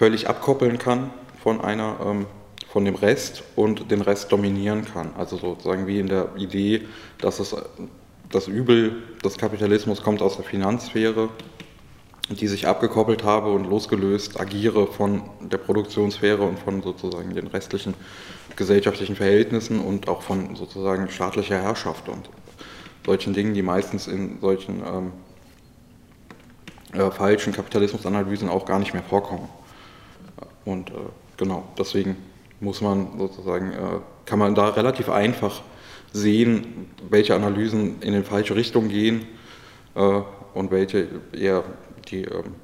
völlig 0.00 0.30
abkoppeln 0.30 0.78
kann 0.78 1.10
von 1.42 1.60
einer 1.60 1.98
ähm, 2.02 2.26
von 2.72 2.86
dem 2.86 2.94
Rest 2.94 3.42
und 3.54 3.90
den 3.90 4.00
Rest 4.00 4.32
dominieren 4.32 4.86
kann. 4.86 5.10
Also 5.18 5.36
sozusagen 5.36 5.86
wie 5.86 6.00
in 6.00 6.06
der 6.06 6.30
Idee, 6.38 6.86
dass 7.18 7.38
es 7.38 7.54
das 8.30 8.48
Übel 8.48 9.02
des 9.22 9.36
Kapitalismus 9.36 10.02
kommt 10.02 10.22
aus 10.22 10.36
der 10.36 10.46
Finanzsphäre, 10.46 11.28
die 12.30 12.48
sich 12.48 12.66
abgekoppelt 12.66 13.24
habe 13.24 13.52
und 13.52 13.68
losgelöst 13.68 14.40
agiere 14.40 14.86
von 14.86 15.20
der 15.42 15.58
Produktionssphäre 15.58 16.44
und 16.44 16.58
von 16.58 16.80
sozusagen 16.80 17.34
den 17.34 17.48
restlichen 17.48 17.92
gesellschaftlichen 18.56 19.16
Verhältnissen 19.16 19.80
und 19.80 20.08
auch 20.08 20.22
von 20.22 20.56
sozusagen 20.56 21.10
staatlicher 21.10 21.60
Herrschaft 21.60 22.08
und 22.08 22.30
solchen 23.04 23.34
Dingen, 23.34 23.52
die 23.52 23.62
meistens 23.62 24.06
in 24.06 24.40
solchen 24.40 24.82
ähm, 24.82 25.12
äh, 26.98 27.10
falschen 27.10 27.52
Kapitalismusanalysen 27.52 28.48
auch 28.48 28.64
gar 28.64 28.78
nicht 28.78 28.94
mehr 28.94 29.02
vorkommen. 29.02 29.59
Und 30.64 30.90
äh, 30.90 30.94
genau, 31.36 31.64
deswegen 31.78 32.16
muss 32.60 32.80
man 32.80 33.18
sozusagen, 33.18 33.72
äh, 33.72 33.76
kann 34.26 34.38
man 34.38 34.54
da 34.54 34.68
relativ 34.68 35.08
einfach 35.08 35.62
sehen, 36.12 36.88
welche 37.08 37.34
Analysen 37.34 38.00
in 38.02 38.14
die 38.14 38.22
falsche 38.22 38.54
Richtung 38.54 38.88
gehen 38.88 39.26
äh, 39.94 40.20
und 40.54 40.70
welche 40.70 41.08
eher 41.32 41.64
die 42.08 42.22
ähm, 42.22 42.54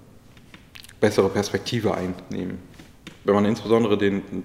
bessere 1.01 1.29
Perspektive 1.29 1.95
einnehmen. 1.95 2.59
Wenn 3.25 3.35
man 3.35 3.45
insbesondere 3.45 3.99
den 3.99 4.45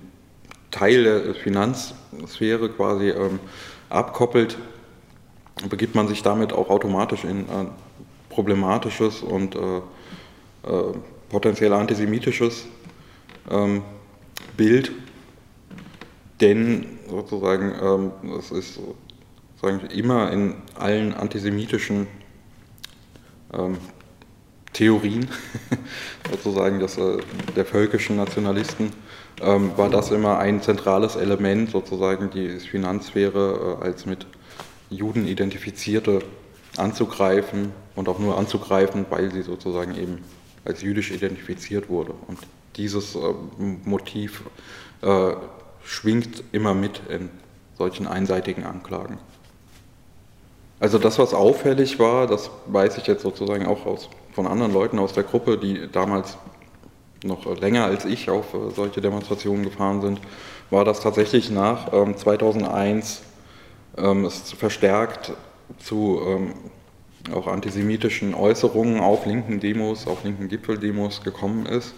Teil 0.70 1.04
der 1.04 1.36
Finanzsphäre 1.36 2.70
quasi 2.70 3.10
ähm, 3.10 3.40
abkoppelt, 3.90 4.58
begibt 5.70 5.96
man 5.96 6.08
sich 6.08 6.24
damit 6.24 6.54
auch 6.54 6.70
automatisch 6.70 7.24
in 7.24 7.42
äh, 7.42 7.66
problematisches 8.30 9.22
und 9.22 9.56
äh, 9.56 9.78
äh, 10.68 10.94
potenziell 11.30 11.74
antisemitisches 11.74 12.66
ähm, 13.50 13.84
Bild, 14.58 14.92
denn 16.40 16.86
sozusagen 17.10 17.74
ähm, 17.82 18.36
es 18.38 18.52
ist 18.52 18.80
sozusagen 19.56 19.88
immer 19.92 20.32
in 20.32 20.56
allen 20.76 21.14
antisemitischen 21.14 22.08
ähm, 23.54 23.78
Theorien, 24.74 25.28
sozusagen 26.32 26.80
das, 26.80 26.98
äh, 26.98 27.18
der 27.56 27.66
völkischen 27.66 28.16
Nationalisten, 28.16 28.92
ähm, 29.42 29.72
war 29.76 29.90
das 29.90 30.12
immer 30.12 30.40
ein 30.40 30.62
zentrales 30.62 31.16
Element, 31.16 31.72
sozusagen 31.72 32.30
die 32.30 32.60
Finanzsphäre 32.60 33.78
äh, 33.82 33.84
als 33.84 34.06
mit 34.06 34.26
Juden 34.90 35.28
identifizierte 35.28 36.20
anzugreifen 36.78 37.72
und 37.96 38.08
auch 38.08 38.20
nur 38.20 38.38
anzugreifen, 38.38 39.06
weil 39.10 39.32
sie 39.32 39.42
sozusagen 39.42 39.96
eben 39.96 40.20
als 40.64 40.82
jüdisch 40.82 41.12
identifiziert 41.12 41.90
wurde. 41.90 42.14
Und 42.28 42.40
dieses 42.78 43.16
äh, 43.16 43.20
Motiv 43.86 44.44
äh, 45.02 45.34
schwingt 45.84 46.44
immer 46.52 46.74
mit 46.74 47.02
in 47.10 47.30
solchen 47.78 48.08
einseitigen 48.08 48.64
Anklagen. 48.64 49.18
Also 50.80 50.98
das, 50.98 51.20
was 51.20 51.34
auffällig 51.34 52.00
war, 52.00 52.28
das 52.28 52.50
weiß 52.68 52.98
ich 52.98 53.08
jetzt 53.08 53.22
sozusagen 53.22 53.66
auch 53.66 53.86
aus, 53.86 54.10
von 54.34 54.48
anderen 54.48 54.74
Leuten 54.74 55.00
aus 55.00 55.14
der 55.14 55.24
Gruppe, 55.24 55.58
die 55.58 55.88
damals 55.92 56.38
noch 57.24 57.46
länger 57.60 57.86
als 57.86 58.06
ich 58.06 58.30
auf 58.30 58.54
äh, 58.54 58.72
solche 58.76 59.02
Demonstrationen 59.02 59.64
gefahren 59.64 60.02
sind, 60.02 60.20
war, 60.70 60.86
dass 60.86 61.02
tatsächlich 61.02 61.52
nach 61.52 61.94
ähm, 61.94 62.18
2001 62.18 63.22
ähm, 63.98 64.26
es 64.26 64.54
verstärkt 64.54 65.34
zu 65.78 66.20
ähm, 66.26 66.54
auch 67.34 67.48
antisemitischen 67.48 68.34
Äußerungen 68.34 69.00
auf 69.00 69.26
linken 69.26 69.60
Demos, 69.60 70.08
auf 70.08 70.24
linken 70.24 70.50
Gipfeldemos 70.50 71.22
gekommen 71.24 71.66
ist. 71.66 71.94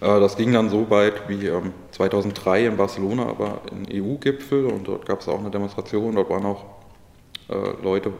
Äh, 0.00 0.20
das 0.20 0.36
ging 0.36 0.52
dann 0.52 0.70
so 0.70 0.88
weit 0.90 1.28
wie 1.28 1.50
2003 1.92 2.60
ähm, 2.60 2.72
in 2.72 2.76
Barcelona, 2.76 3.26
aber 3.26 3.60
ein 3.70 3.86
EU-Gipfel 3.92 4.66
und 4.66 4.88
dort 4.88 5.06
gab 5.06 5.20
es 5.20 5.28
auch 5.28 5.38
eine 5.38 5.50
Demonstration, 5.50 6.14
dort 6.14 6.30
waren 6.30 6.46
auch 6.46 6.64
äh, 7.48 7.82
Leute 7.82 8.12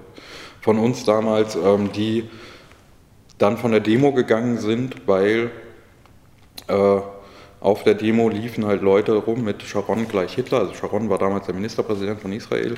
von 0.61 0.79
uns 0.79 1.05
damals, 1.05 1.57
ähm, 1.57 1.91
die 1.93 2.29
dann 3.39 3.57
von 3.57 3.71
der 3.71 3.81
Demo 3.81 4.13
gegangen 4.13 4.59
sind, 4.59 5.07
weil 5.07 5.51
äh, 6.69 7.01
auf 7.61 7.85
der 7.85 7.95
Demo 7.95 8.29
liefen 8.29 8.67
halt 8.67 8.83
Leute 8.83 9.15
rum 9.15 9.45
mit 9.45 9.63
Sharon 9.63 10.09
gleich 10.09 10.35
Hitler, 10.35 10.61
also 10.61 10.75
Sharon 10.75 11.09
war 11.09 11.19
damals 11.19 11.47
der 11.47 11.55
Ministerpräsident 11.55 12.21
von 12.21 12.33
Israel, 12.33 12.75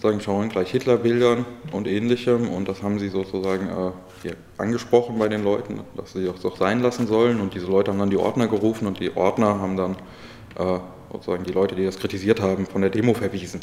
sagen 0.00 0.20
Sharon 0.20 0.48
gleich 0.48 0.70
Hitler-Bildern 0.70 1.44
und 1.72 1.86
ähnlichem 1.86 2.48
und 2.48 2.68
das 2.68 2.82
haben 2.82 2.98
sie 2.98 3.08
sozusagen 3.08 3.68
äh, 3.68 3.90
hier 4.22 4.36
angesprochen 4.56 5.18
bei 5.18 5.28
den 5.28 5.44
Leuten, 5.44 5.80
dass 5.96 6.12
sie 6.14 6.24
das 6.24 6.40
doch 6.40 6.56
sein 6.56 6.80
lassen 6.80 7.06
sollen 7.06 7.40
und 7.40 7.54
diese 7.54 7.66
Leute 7.66 7.90
haben 7.90 7.98
dann 7.98 8.10
die 8.10 8.16
Ordner 8.16 8.48
gerufen 8.48 8.86
und 8.86 8.98
die 8.98 9.14
Ordner 9.14 9.60
haben 9.60 9.76
dann 9.76 9.96
äh, 10.56 10.80
sozusagen 11.12 11.44
die 11.44 11.52
Leute, 11.52 11.74
die 11.74 11.84
das 11.84 11.98
kritisiert 11.98 12.40
haben, 12.40 12.66
von 12.66 12.80
der 12.80 12.90
Demo 12.90 13.12
verwiesen. 13.12 13.60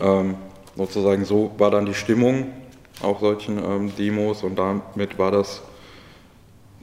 Ähm, 0.00 0.36
sozusagen 0.76 1.24
so 1.24 1.52
war 1.58 1.70
dann 1.70 1.86
die 1.86 1.94
Stimmung 1.94 2.52
auf 3.00 3.20
solchen 3.20 3.58
ähm, 3.58 3.92
Demos 3.96 4.44
und 4.44 4.56
damit 4.56 5.18
war 5.18 5.32
das 5.32 5.62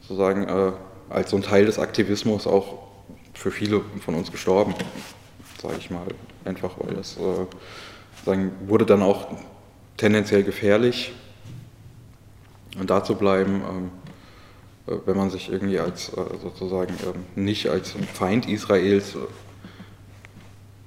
sozusagen 0.02 0.44
äh, 0.44 0.72
als 1.10 1.32
so 1.32 1.38
ein 1.38 1.44
Teil 1.44 1.66
des 1.66 1.80
Aktivismus 1.80 2.46
auch 2.46 2.80
für 3.34 3.52
viele 3.52 3.82
von 4.04 4.16
uns 4.16 4.32
gestorben, 4.32 4.76
sage 5.62 5.76
ich 5.80 5.90
mal. 5.90 6.08
Einfach 6.46 6.72
weil 6.80 6.96
das 6.96 7.18
äh, 7.18 7.46
sagen, 8.26 8.52
wurde 8.68 8.86
dann 8.86 9.02
auch 9.02 9.28
tendenziell 9.98 10.44
gefährlich. 10.44 11.14
Und 12.80 12.90
da 12.90 13.04
zu 13.04 13.16
bleiben, 13.16 13.62
ähm, 13.68 13.92
äh, 14.88 15.00
wenn 15.06 15.18
man 15.18 15.30
sich 15.30 15.52
irgendwie 15.52 15.80
als 15.80 16.10
äh, 16.10 16.22
sozusagen 16.42 16.94
ähm, 17.06 17.44
nicht 17.44 17.70
als 17.70 17.96
Feind 18.14 18.48
Israels 18.48 19.16
äh, 19.16 19.20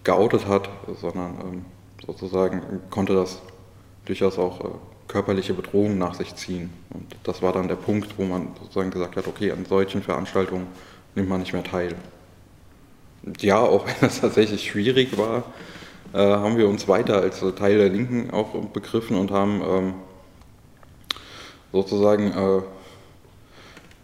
geoutet 0.04 0.46
hat, 0.46 0.68
sondern 1.00 1.34
ähm, 1.40 1.64
sozusagen 2.06 2.62
konnte 2.90 3.14
das 3.14 3.40
durchaus 4.04 4.38
auch 4.38 4.80
körperliche 5.06 5.54
Bedrohungen 5.54 5.98
nach 5.98 6.14
sich 6.14 6.34
ziehen. 6.34 6.72
Und 6.90 7.14
das 7.22 7.42
war 7.42 7.52
dann 7.52 7.68
der 7.68 7.76
Punkt, 7.76 8.18
wo 8.18 8.24
man 8.24 8.48
sozusagen 8.60 8.90
gesagt 8.90 9.16
hat, 9.16 9.28
okay, 9.28 9.52
an 9.52 9.64
solchen 9.66 10.02
Veranstaltungen 10.02 10.66
nimmt 11.14 11.28
man 11.28 11.40
nicht 11.40 11.52
mehr 11.52 11.62
teil. 11.62 11.94
Ja, 13.40 13.58
auch 13.60 13.86
wenn 13.86 13.94
das 14.00 14.20
tatsächlich 14.20 14.70
schwierig 14.70 15.16
war, 15.16 15.44
äh, 16.12 16.18
haben 16.18 16.56
wir 16.56 16.68
uns 16.68 16.88
weiter 16.88 17.20
als 17.20 17.44
Teil 17.56 17.78
der 17.78 17.88
Linken 17.88 18.30
auch 18.30 18.54
begriffen 18.72 19.16
und 19.16 19.30
haben 19.30 19.62
ähm, 19.66 19.94
sozusagen 21.72 22.30
äh, 22.32 22.62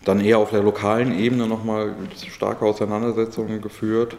dann 0.04 0.20
eher 0.20 0.38
auf 0.38 0.50
der 0.50 0.62
lokalen 0.62 1.18
Ebene 1.18 1.46
nochmal 1.46 1.94
starke 2.30 2.64
Auseinandersetzungen 2.64 3.60
geführt, 3.60 4.16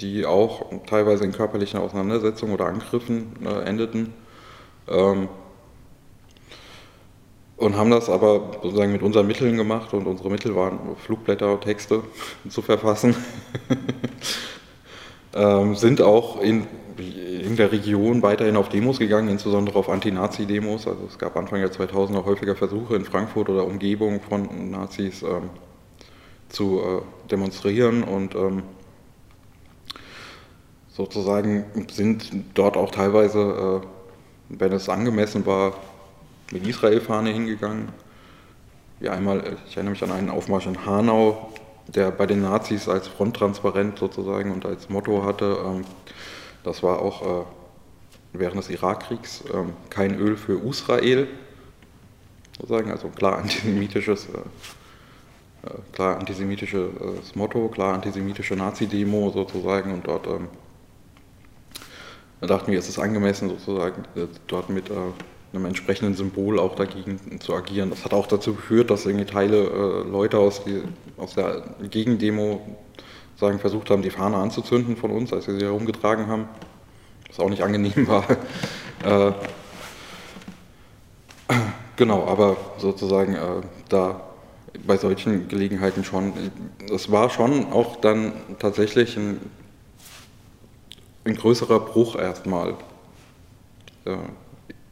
die 0.00 0.24
auch 0.24 0.66
teilweise 0.86 1.24
in 1.24 1.32
körperlichen 1.32 1.80
Auseinandersetzungen 1.80 2.54
oder 2.54 2.66
Angriffen 2.66 3.34
äh, 3.44 3.62
endeten. 3.64 4.14
Ähm, 4.88 5.28
und 7.58 7.76
haben 7.76 7.90
das 7.90 8.08
aber 8.08 8.52
sozusagen 8.62 8.90
mit 8.90 9.02
unseren 9.02 9.26
Mitteln 9.26 9.58
gemacht 9.58 9.92
und 9.92 10.06
unsere 10.06 10.30
Mittel 10.30 10.56
waren 10.56 10.78
Flugblätter, 10.96 11.60
Texte 11.60 12.02
zu 12.48 12.62
verfassen. 12.62 13.14
Ähm, 15.34 15.74
sind 15.74 16.00
auch 16.00 16.40
in, 16.40 16.66
in 16.98 17.56
der 17.56 17.72
Region 17.72 18.22
weiterhin 18.22 18.56
auf 18.56 18.68
Demos 18.68 18.98
gegangen, 18.98 19.28
insbesondere 19.28 19.78
auf 19.78 19.88
Anti-Nazi-Demos. 19.88 20.86
Also 20.86 21.06
es 21.08 21.18
gab 21.18 21.36
Anfang 21.36 21.60
der 21.60 21.72
2000er 21.72 22.24
häufiger 22.24 22.56
Versuche 22.56 22.96
in 22.96 23.04
Frankfurt 23.04 23.48
oder 23.48 23.64
Umgebung 23.64 24.20
von 24.20 24.70
Nazis 24.70 25.22
ähm, 25.22 25.50
zu 26.48 26.80
äh, 26.80 27.28
demonstrieren 27.30 28.02
und 28.02 28.34
ähm, 28.34 28.62
sozusagen 30.88 31.64
sind 31.90 32.30
dort 32.54 32.76
auch 32.76 32.90
teilweise, 32.90 33.82
äh, 33.82 33.86
wenn 34.48 34.72
es 34.72 34.88
angemessen 34.88 35.46
war, 35.46 35.74
mit 36.52 36.66
Israel-Fahne 36.66 37.30
hingegangen. 37.30 37.88
Ja, 38.98 39.12
einmal, 39.12 39.56
ich 39.66 39.76
erinnere 39.76 39.92
mich 39.92 40.02
an 40.02 40.10
einen 40.10 40.28
Aufmarsch 40.28 40.66
in 40.66 40.84
Hanau, 40.84 41.52
der 41.88 42.10
bei 42.10 42.26
den 42.26 42.42
Nazis 42.42 42.88
als 42.88 43.08
Fronttransparent 43.08 43.98
sozusagen 43.98 44.52
und 44.52 44.66
als 44.66 44.88
Motto 44.88 45.24
hatte, 45.24 45.58
ähm, 45.64 45.84
das 46.62 46.82
war 46.82 47.00
auch 47.00 47.22
äh, 47.22 47.44
während 48.32 48.58
des 48.58 48.70
Irakkriegs, 48.70 49.44
ähm, 49.52 49.72
kein 49.88 50.18
Öl 50.18 50.36
für 50.36 50.60
Israel, 50.66 51.26
sozusagen, 52.58 52.90
also 52.90 53.08
klar 53.08 53.38
antisemitisches, 53.38 54.26
äh, 54.26 55.66
äh, 55.66 55.74
klar 55.92 56.18
antisemitisches 56.18 57.34
Motto, 57.34 57.68
klar 57.68 57.94
antisemitische 57.94 58.54
Nazi-Demo 58.54 59.30
sozusagen 59.30 59.92
und 59.92 60.06
dort 60.06 60.26
ähm, 60.26 60.48
da 62.40 62.46
dachten 62.46 62.72
wir, 62.72 62.78
es 62.78 62.88
ist 62.88 62.98
angemessen 62.98 63.50
sozusagen 63.50 64.04
dort 64.46 64.70
mit 64.70 64.90
einem 65.52 65.66
entsprechenden 65.66 66.14
Symbol 66.14 66.58
auch 66.58 66.76
dagegen 66.76 67.40
zu 67.40 67.54
agieren. 67.54 67.90
Das 67.90 68.04
hat 68.04 68.14
auch 68.14 68.26
dazu 68.26 68.54
geführt, 68.54 68.90
dass 68.90 69.06
irgendwie 69.06 69.24
Teile 69.24 69.56
äh, 69.56 70.08
Leute 70.08 70.38
aus, 70.38 70.64
die, 70.64 70.82
aus 71.16 71.34
der 71.34 71.62
Gegendemo 71.90 72.60
sagen, 73.36 73.58
versucht 73.58 73.90
haben, 73.90 74.02
die 74.02 74.10
Fahne 74.10 74.36
anzuzünden 74.36 74.96
von 74.96 75.10
uns, 75.10 75.32
als 75.32 75.48
wir 75.48 75.54
sie 75.58 75.64
herumgetragen 75.64 76.28
haben, 76.28 76.48
was 77.28 77.40
auch 77.40 77.48
nicht 77.48 77.62
angenehm 77.62 78.06
war. 78.06 78.24
äh, 79.04 79.32
genau, 81.96 82.26
aber 82.26 82.56
sozusagen 82.78 83.34
äh, 83.34 83.60
da 83.88 84.20
bei 84.86 84.96
solchen 84.96 85.48
Gelegenheiten 85.48 86.04
schon, 86.04 86.32
es 86.92 87.10
war 87.10 87.28
schon 87.28 87.72
auch 87.72 87.96
dann 87.96 88.32
tatsächlich 88.60 89.16
ein, 89.16 89.40
ein 91.24 91.34
größerer 91.34 91.80
Bruch 91.80 92.14
erstmal. 92.16 92.76
Äh, 94.04 94.16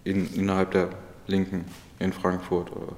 in, 0.08 0.32
innerhalb 0.34 0.70
der 0.70 0.88
Linken 1.26 1.66
in 1.98 2.12
Frankfurt 2.12 2.70
äh, 2.70 2.92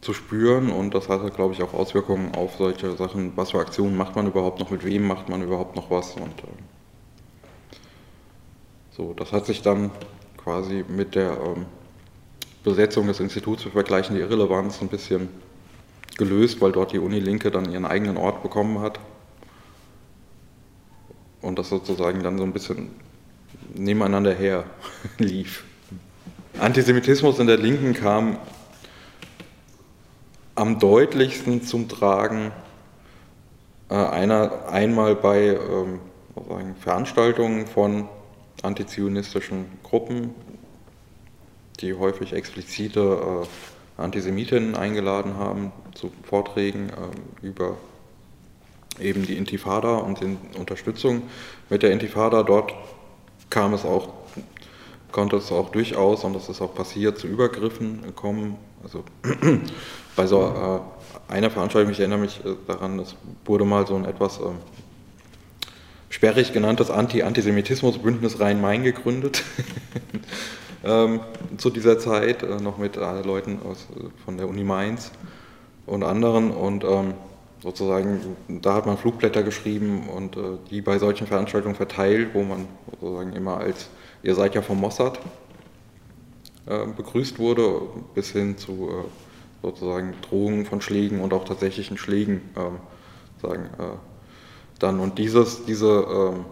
zu 0.00 0.14
spüren. 0.14 0.70
Und 0.70 0.94
das 0.94 1.08
hatte, 1.08 1.30
glaube 1.30 1.54
ich, 1.54 1.62
auch 1.62 1.74
Auswirkungen 1.74 2.34
auf 2.34 2.56
solche 2.56 2.96
Sachen. 2.96 3.32
Was 3.36 3.50
für 3.50 3.58
Aktionen 3.58 3.96
macht 3.96 4.16
man 4.16 4.26
überhaupt 4.26 4.58
noch, 4.58 4.70
mit 4.70 4.84
wem 4.84 5.06
macht 5.06 5.28
man 5.28 5.42
überhaupt 5.42 5.76
noch 5.76 5.90
was? 5.90 6.16
Und 6.16 6.24
äh, 6.40 6.46
so, 8.90 9.12
das 9.14 9.32
hat 9.32 9.46
sich 9.46 9.62
dann 9.62 9.90
quasi 10.38 10.84
mit 10.88 11.14
der 11.14 11.32
ähm, 11.32 11.66
Besetzung 12.64 13.06
des 13.06 13.20
Instituts 13.20 13.62
für 13.64 13.70
vergleichende 13.70 14.20
Irrelevanz 14.20 14.80
ein 14.80 14.88
bisschen 14.88 15.28
gelöst, 16.16 16.60
weil 16.60 16.72
dort 16.72 16.92
die 16.92 16.98
Uni 16.98 17.18
Linke 17.18 17.50
dann 17.50 17.70
ihren 17.70 17.84
eigenen 17.84 18.16
Ort 18.16 18.42
bekommen 18.42 18.80
hat. 18.80 18.98
Und 21.42 21.58
das 21.58 21.68
sozusagen 21.68 22.22
dann 22.22 22.38
so 22.38 22.44
ein 22.44 22.52
bisschen 22.52 22.90
nebeneinander 23.74 24.34
her 24.34 24.64
lief. 25.18 25.64
Antisemitismus 26.58 27.38
in 27.38 27.46
der 27.46 27.56
Linken 27.56 27.94
kam 27.94 28.38
am 30.54 30.78
deutlichsten 30.78 31.62
zum 31.62 31.88
Tragen 31.88 32.52
äh, 33.88 33.94
einer, 33.94 34.68
einmal 34.68 35.14
bei 35.14 35.56
ähm, 35.56 36.00
Veranstaltungen 36.80 37.66
von 37.66 38.08
antizionistischen 38.62 39.66
Gruppen, 39.82 40.34
die 41.80 41.94
häufig 41.94 42.32
explizite 42.32 43.00
äh, 43.98 44.00
Antisemitinnen 44.02 44.76
eingeladen 44.76 45.36
haben 45.36 45.72
zu 45.94 46.12
Vorträgen 46.22 46.90
äh, 46.90 47.46
über 47.46 47.76
eben 49.00 49.26
die 49.26 49.36
Intifada 49.36 49.96
und 49.96 50.20
die 50.20 50.36
Unterstützung 50.58 51.22
mit 51.70 51.82
der 51.82 51.92
Intifada. 51.92 52.42
Dort 52.42 52.74
kam 53.52 53.74
es 53.74 53.84
auch, 53.84 54.08
konnte 55.12 55.36
es 55.36 55.52
auch 55.52 55.70
durchaus, 55.70 56.24
und 56.24 56.32
das 56.32 56.48
ist 56.48 56.62
auch 56.62 56.74
passiert, 56.74 57.18
zu 57.18 57.26
Übergriffen 57.26 58.14
kommen. 58.16 58.56
Also 58.82 59.04
bei 60.16 60.26
so 60.26 60.82
äh, 61.28 61.32
einer 61.32 61.50
Veranstaltung, 61.50 61.92
ich 61.92 62.00
erinnere 62.00 62.18
mich 62.18 62.40
äh, 62.44 62.54
daran, 62.66 62.98
es 62.98 63.14
wurde 63.44 63.64
mal 63.64 63.86
so 63.86 63.94
ein 63.94 64.06
etwas 64.06 64.38
äh, 64.38 64.44
sperrig 66.08 66.54
genanntes 66.54 66.90
Anti-Antisemitismus-Bündnis 66.90 68.40
Rhein-Main 68.40 68.84
gegründet. 68.84 69.44
ähm, 70.84 71.20
zu 71.58 71.68
dieser 71.68 71.98
Zeit, 71.98 72.42
äh, 72.42 72.56
noch 72.56 72.78
mit 72.78 72.96
äh, 72.96 73.20
Leuten 73.20 73.60
aus, 73.68 73.86
äh, 73.94 74.24
von 74.24 74.38
der 74.38 74.48
Uni 74.48 74.64
Mainz 74.64 75.12
und 75.84 76.04
anderen. 76.04 76.52
Und 76.52 76.84
ähm, 76.84 77.12
sozusagen, 77.62 78.36
da 78.48 78.74
hat 78.74 78.86
man 78.86 78.98
Flugblätter 78.98 79.42
geschrieben 79.42 80.08
und 80.08 80.36
äh, 80.36 80.40
die 80.70 80.80
bei 80.80 80.98
solchen 80.98 81.26
Veranstaltungen 81.26 81.76
verteilt, 81.76 82.30
wo 82.32 82.42
man 82.42 82.66
sozusagen 82.90 83.32
immer 83.34 83.58
als, 83.58 83.88
ihr 84.22 84.34
seid 84.34 84.54
ja 84.54 84.62
vom 84.62 84.80
Mossad, 84.80 85.20
äh, 86.66 86.86
begrüßt 86.96 87.38
wurde, 87.38 87.82
bis 88.14 88.32
hin 88.32 88.58
zu 88.58 88.88
äh, 88.90 89.04
sozusagen 89.62 90.14
Drohungen 90.28 90.66
von 90.66 90.80
Schlägen 90.80 91.20
und 91.20 91.32
auch 91.32 91.44
tatsächlichen 91.44 91.96
Schlägen 91.96 92.42
ähm, 92.56 92.78
sagen, 93.40 93.66
äh, 93.78 93.96
dann. 94.80 94.98
Und 94.98 95.18
dieses, 95.18 95.64
diese, 95.64 96.04
ähm, 96.10 96.44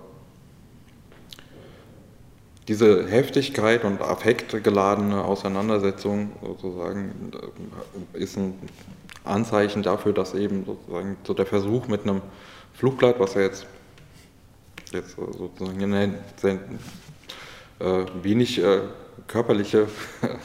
diese 2.69 3.09
Heftigkeit 3.09 3.85
und 3.85 4.01
affektgeladene 4.01 5.25
Auseinandersetzung 5.25 6.31
sozusagen 6.41 7.33
äh, 8.15 8.19
ist 8.19 8.37
ein 8.37 8.55
Anzeichen 9.25 9.83
dafür, 9.83 10.13
dass 10.13 10.35
eben 10.35 10.65
sozusagen 10.65 11.17
so 11.25 11.35
der 11.35 11.47
Versuch 11.47 11.89
mit 11.89 12.03
einem 12.03 12.23
Flugblatt, 12.75 13.21
was 13.21 13.35
ja 13.35 13.43
jetzt, 13.43 13.67
jetzt 14.93 15.17
sozusagen 15.17 16.15
sehr, 16.37 16.59
äh, 17.79 18.05
wenig 18.23 18.63
äh, 18.63 18.81
körperliche 19.27 19.89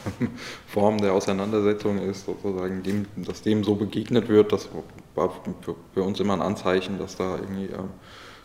Form 0.68 1.00
der 1.00 1.14
Auseinandersetzung 1.14 1.98
ist, 2.00 2.26
sozusagen, 2.26 2.84
dem, 2.84 3.06
dass 3.16 3.42
dem 3.42 3.64
so 3.64 3.76
begegnet 3.76 4.28
wird, 4.28 4.52
das 4.52 4.70
war 5.16 5.32
für, 5.62 5.76
für 5.94 6.04
uns 6.04 6.20
immer 6.20 6.34
ein 6.34 6.42
Anzeichen, 6.42 7.00
dass 7.00 7.16
da 7.16 7.38
irgendwie 7.38 7.66
äh, 7.66 7.80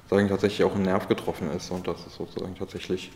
sagen, 0.09 0.29
tatsächlich 0.29 0.65
auch 0.65 0.75
ein 0.75 0.83
Nerv 0.83 1.09
getroffen 1.09 1.51
ist 1.51 1.71
und 1.71 1.87
dass 1.87 2.07
es 2.07 2.15
sozusagen 2.15 2.55
tatsächlich 2.57 3.11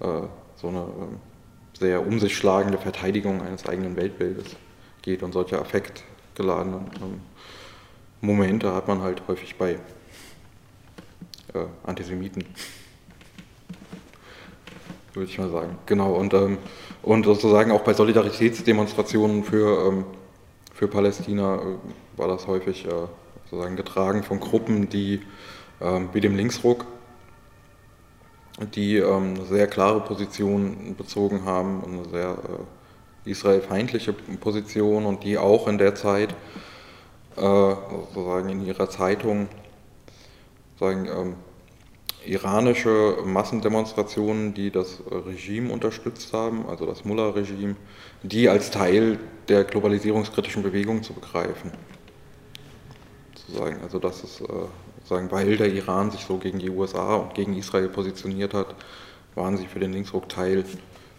äh, 0.00 0.22
so 0.56 0.68
eine 0.68 0.80
äh, 0.80 1.78
sehr 1.78 2.06
um 2.06 2.18
sich 2.20 2.36
schlagende 2.36 2.78
Verteidigung 2.78 3.42
eines 3.42 3.66
eigenen 3.66 3.96
Weltbildes 3.96 4.56
geht 5.06 5.22
und 5.22 5.32
solche 5.32 5.58
affektgeladenen 5.58 6.90
ähm, 7.00 7.20
Momente 8.20 8.74
hat 8.74 8.88
man 8.88 9.00
halt 9.00 9.22
häufig 9.26 9.56
bei 9.56 9.78
äh, 11.54 11.66
Antisemiten 11.84 12.44
würde 15.16 15.30
ich 15.30 15.38
mal 15.38 15.50
sagen. 15.50 15.78
Genau, 15.86 16.12
und, 16.12 16.34
ähm, 16.34 16.58
und 17.02 17.24
sozusagen 17.24 17.70
auch 17.70 17.80
bei 17.80 17.94
Solidaritätsdemonstrationen 17.94 19.44
für, 19.44 19.88
ähm, 19.88 20.04
für 20.74 20.88
Palästina 20.88 21.56
äh, 21.56 22.18
war 22.18 22.28
das 22.28 22.46
häufig 22.46 22.84
äh, 22.86 22.90
sozusagen 23.44 23.76
getragen 23.76 24.22
von 24.22 24.40
Gruppen, 24.40 24.88
die 24.90 25.22
ähm, 25.80 26.10
wie 26.12 26.20
dem 26.20 26.36
Linksruck, 26.36 26.84
die 28.74 28.96
ähm, 28.98 29.46
sehr 29.46 29.66
klare 29.66 30.00
Position 30.00 30.94
bezogen 30.96 31.44
haben, 31.44 31.82
eine 31.84 32.04
sehr 32.10 32.30
äh, 32.32 32.75
israelfeindliche 33.26 34.12
Position 34.12 35.06
und 35.06 35.24
die 35.24 35.38
auch 35.38 35.68
in 35.68 35.78
der 35.78 35.94
Zeit 35.94 36.34
äh, 37.36 37.40
sozusagen 37.40 38.48
in 38.48 38.64
ihrer 38.64 38.88
Zeitung 38.88 39.48
sagen, 40.78 41.06
ähm, 41.06 41.34
iranische 42.24 43.18
Massendemonstrationen, 43.24 44.52
die 44.54 44.70
das 44.70 45.02
Regime 45.10 45.72
unterstützt 45.72 46.32
haben, 46.32 46.66
also 46.68 46.86
das 46.86 47.04
Mullah-Regime, 47.04 47.76
die 48.22 48.48
als 48.48 48.70
Teil 48.70 49.18
der 49.48 49.64
globalisierungskritischen 49.64 50.62
Bewegung 50.62 51.02
zu 51.02 51.12
begreifen. 51.12 51.70
Sozusagen. 53.34 53.80
Also 53.82 53.98
das 53.98 54.24
ist, 54.24 54.40
äh, 54.40 54.44
sagen, 55.04 55.30
weil 55.30 55.56
der 55.56 55.72
Iran 55.72 56.10
sich 56.10 56.22
so 56.22 56.36
gegen 56.38 56.58
die 56.58 56.70
USA 56.70 57.16
und 57.16 57.34
gegen 57.34 57.56
Israel 57.56 57.88
positioniert 57.88 58.54
hat, 58.54 58.74
waren 59.34 59.56
sie 59.56 59.66
für 59.66 59.78
den 59.78 59.92
Linksruck 59.92 60.28
Teil 60.28 60.64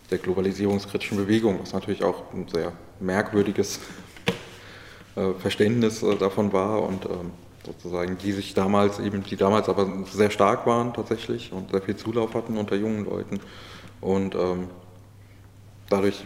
der 0.10 0.18
globalisierungskritischen 0.18 1.18
Bewegung, 1.18 1.60
was 1.62 1.74
natürlich 1.74 2.04
auch 2.04 2.34
ein 2.34 2.48
sehr 2.48 2.72
merkwürdiges 3.00 3.80
äh, 5.16 5.34
Verständnis 5.34 6.04
äh, 6.04 6.16
davon 6.16 6.54
war 6.54 6.84
und 6.84 7.06
ähm, 7.06 7.32
sozusagen, 7.66 8.18
die 8.18 8.32
sich 8.32 8.54
damals 8.54 9.00
eben, 9.00 9.24
die 9.24 9.36
damals 9.36 9.68
aber 9.68 10.06
sehr 10.12 10.32
stark 10.32 10.66
waren 10.66 10.94
tatsächlich 10.94 11.52
und 11.52 11.72
sehr 11.72 11.82
viel 11.82 11.98
Zulauf 11.98 12.34
hatten 12.34 12.58
unter 12.58 12.76
jungen 12.76 13.06
Leuten 13.06 13.40
und 14.00 14.36
ähm, 14.36 14.70
dadurch 15.90 16.26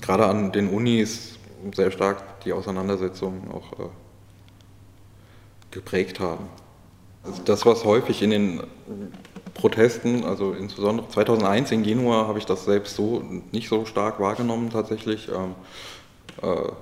gerade 0.00 0.26
an 0.26 0.52
den 0.52 0.68
Unis 0.68 1.38
sehr 1.74 1.90
stark 1.90 2.40
die 2.42 2.52
Auseinandersetzungen 2.52 3.50
auch 3.50 3.72
äh, 3.72 3.88
geprägt 5.70 6.20
haben. 6.20 6.46
Also 7.24 7.42
das, 7.44 7.66
was 7.66 7.84
häufig 7.84 8.22
in 8.22 8.30
den 8.30 8.62
Protesten, 9.58 10.24
also 10.24 10.52
insbesondere 10.52 11.08
2001 11.08 11.72
in 11.72 11.82
Genua, 11.82 12.26
habe 12.26 12.38
ich 12.38 12.46
das 12.46 12.64
selbst 12.64 12.94
so 12.94 13.22
nicht 13.52 13.68
so 13.68 13.84
stark 13.84 14.20
wahrgenommen 14.20 14.70
tatsächlich. 14.70 15.28
Ähm, 15.28 15.54
äh, 16.42 16.72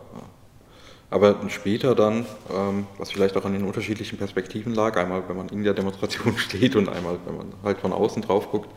aber 1.09 1.37
später 1.49 1.95
dann, 1.95 2.27
ähm, 2.55 2.87
was 2.99 3.13
vielleicht 3.13 3.37
auch 3.37 3.45
an 3.45 3.55
den 3.55 3.65
unterschiedlichen 3.65 4.19
Perspektiven 4.19 4.75
lag, 4.75 4.97
einmal 4.97 5.23
wenn 5.29 5.37
man 5.37 5.49
in 5.49 5.65
der 5.65 5.73
Demonstration 5.73 6.37
steht 6.39 6.77
und 6.77 6.89
einmal 6.89 7.19
wenn 7.25 7.37
man 7.37 7.47
halt 7.65 7.79
von 7.79 7.93
außen 7.93 8.23
drauf 8.23 8.51
guckt. 8.51 8.69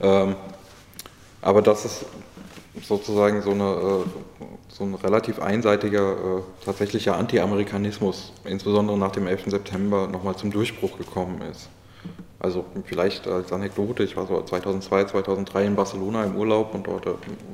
Ähm, 0.00 0.34
aber 1.40 1.62
das 1.62 1.84
ist 1.84 2.06
sozusagen 2.82 3.42
so, 3.42 3.50
eine, 3.52 3.62
äh, 3.62 4.44
so 4.68 4.84
ein 4.84 4.94
relativ 4.94 5.38
einseitiger 5.38 6.12
äh, 6.12 6.64
tatsächlicher 6.64 7.16
Anti-Amerikanismus, 7.16 8.32
insbesondere 8.44 8.98
nach 8.98 9.12
dem 9.12 9.28
11. 9.28 9.44
September, 9.46 10.08
nochmal 10.08 10.34
zum 10.34 10.50
Durchbruch 10.50 10.98
gekommen 10.98 11.42
ist. 11.42 11.68
Also 12.38 12.64
vielleicht 12.84 13.26
als 13.26 13.52
Anekdote, 13.52 14.04
ich 14.04 14.16
war 14.16 14.26
so 14.26 14.40
2002, 14.42 15.04
2003 15.04 15.64
in 15.64 15.74
Barcelona 15.74 16.24
im 16.24 16.36
Urlaub 16.36 16.74
und 16.74 16.86
dort 16.86 17.06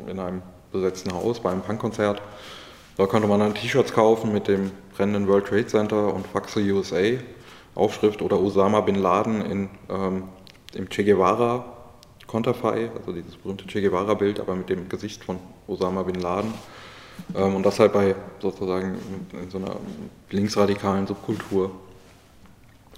in 0.06 0.18
einem 0.18 0.42
besetzten 0.72 1.12
Haus 1.12 1.40
bei 1.40 1.50
einem 1.50 1.62
Punkkonzert. 1.62 2.20
Da 2.96 3.06
konnte 3.06 3.28
man 3.28 3.40
dann 3.40 3.54
T-Shirts 3.54 3.92
kaufen 3.92 4.32
mit 4.32 4.48
dem 4.48 4.70
brennenden 4.94 5.28
World 5.28 5.46
Trade 5.46 5.66
Center 5.66 6.12
und 6.12 6.26
Faxe 6.26 6.60
USA 6.60 7.18
Aufschrift 7.74 8.20
oder 8.20 8.38
Osama 8.38 8.80
Bin 8.82 8.96
Laden 8.96 9.40
in, 9.46 9.70
ähm, 9.88 10.24
im 10.74 10.88
Che 10.88 11.04
Guevara 11.04 11.64
Konterfei, 12.26 12.90
also 12.98 13.12
dieses 13.12 13.36
berühmte 13.36 13.66
Che 13.66 13.80
Guevara 13.80 14.14
Bild, 14.14 14.40
aber 14.40 14.54
mit 14.54 14.68
dem 14.68 14.88
Gesicht 14.88 15.24
von 15.24 15.38
Osama 15.66 16.02
Bin 16.02 16.16
Laden. 16.16 16.52
Ähm, 17.34 17.54
und 17.54 17.64
das 17.64 17.78
halt 17.78 17.92
bei 17.92 18.14
sozusagen 18.40 18.98
in 19.32 19.50
so 19.50 19.58
einer 19.58 19.76
linksradikalen 20.30 21.06
Subkultur. 21.06 21.70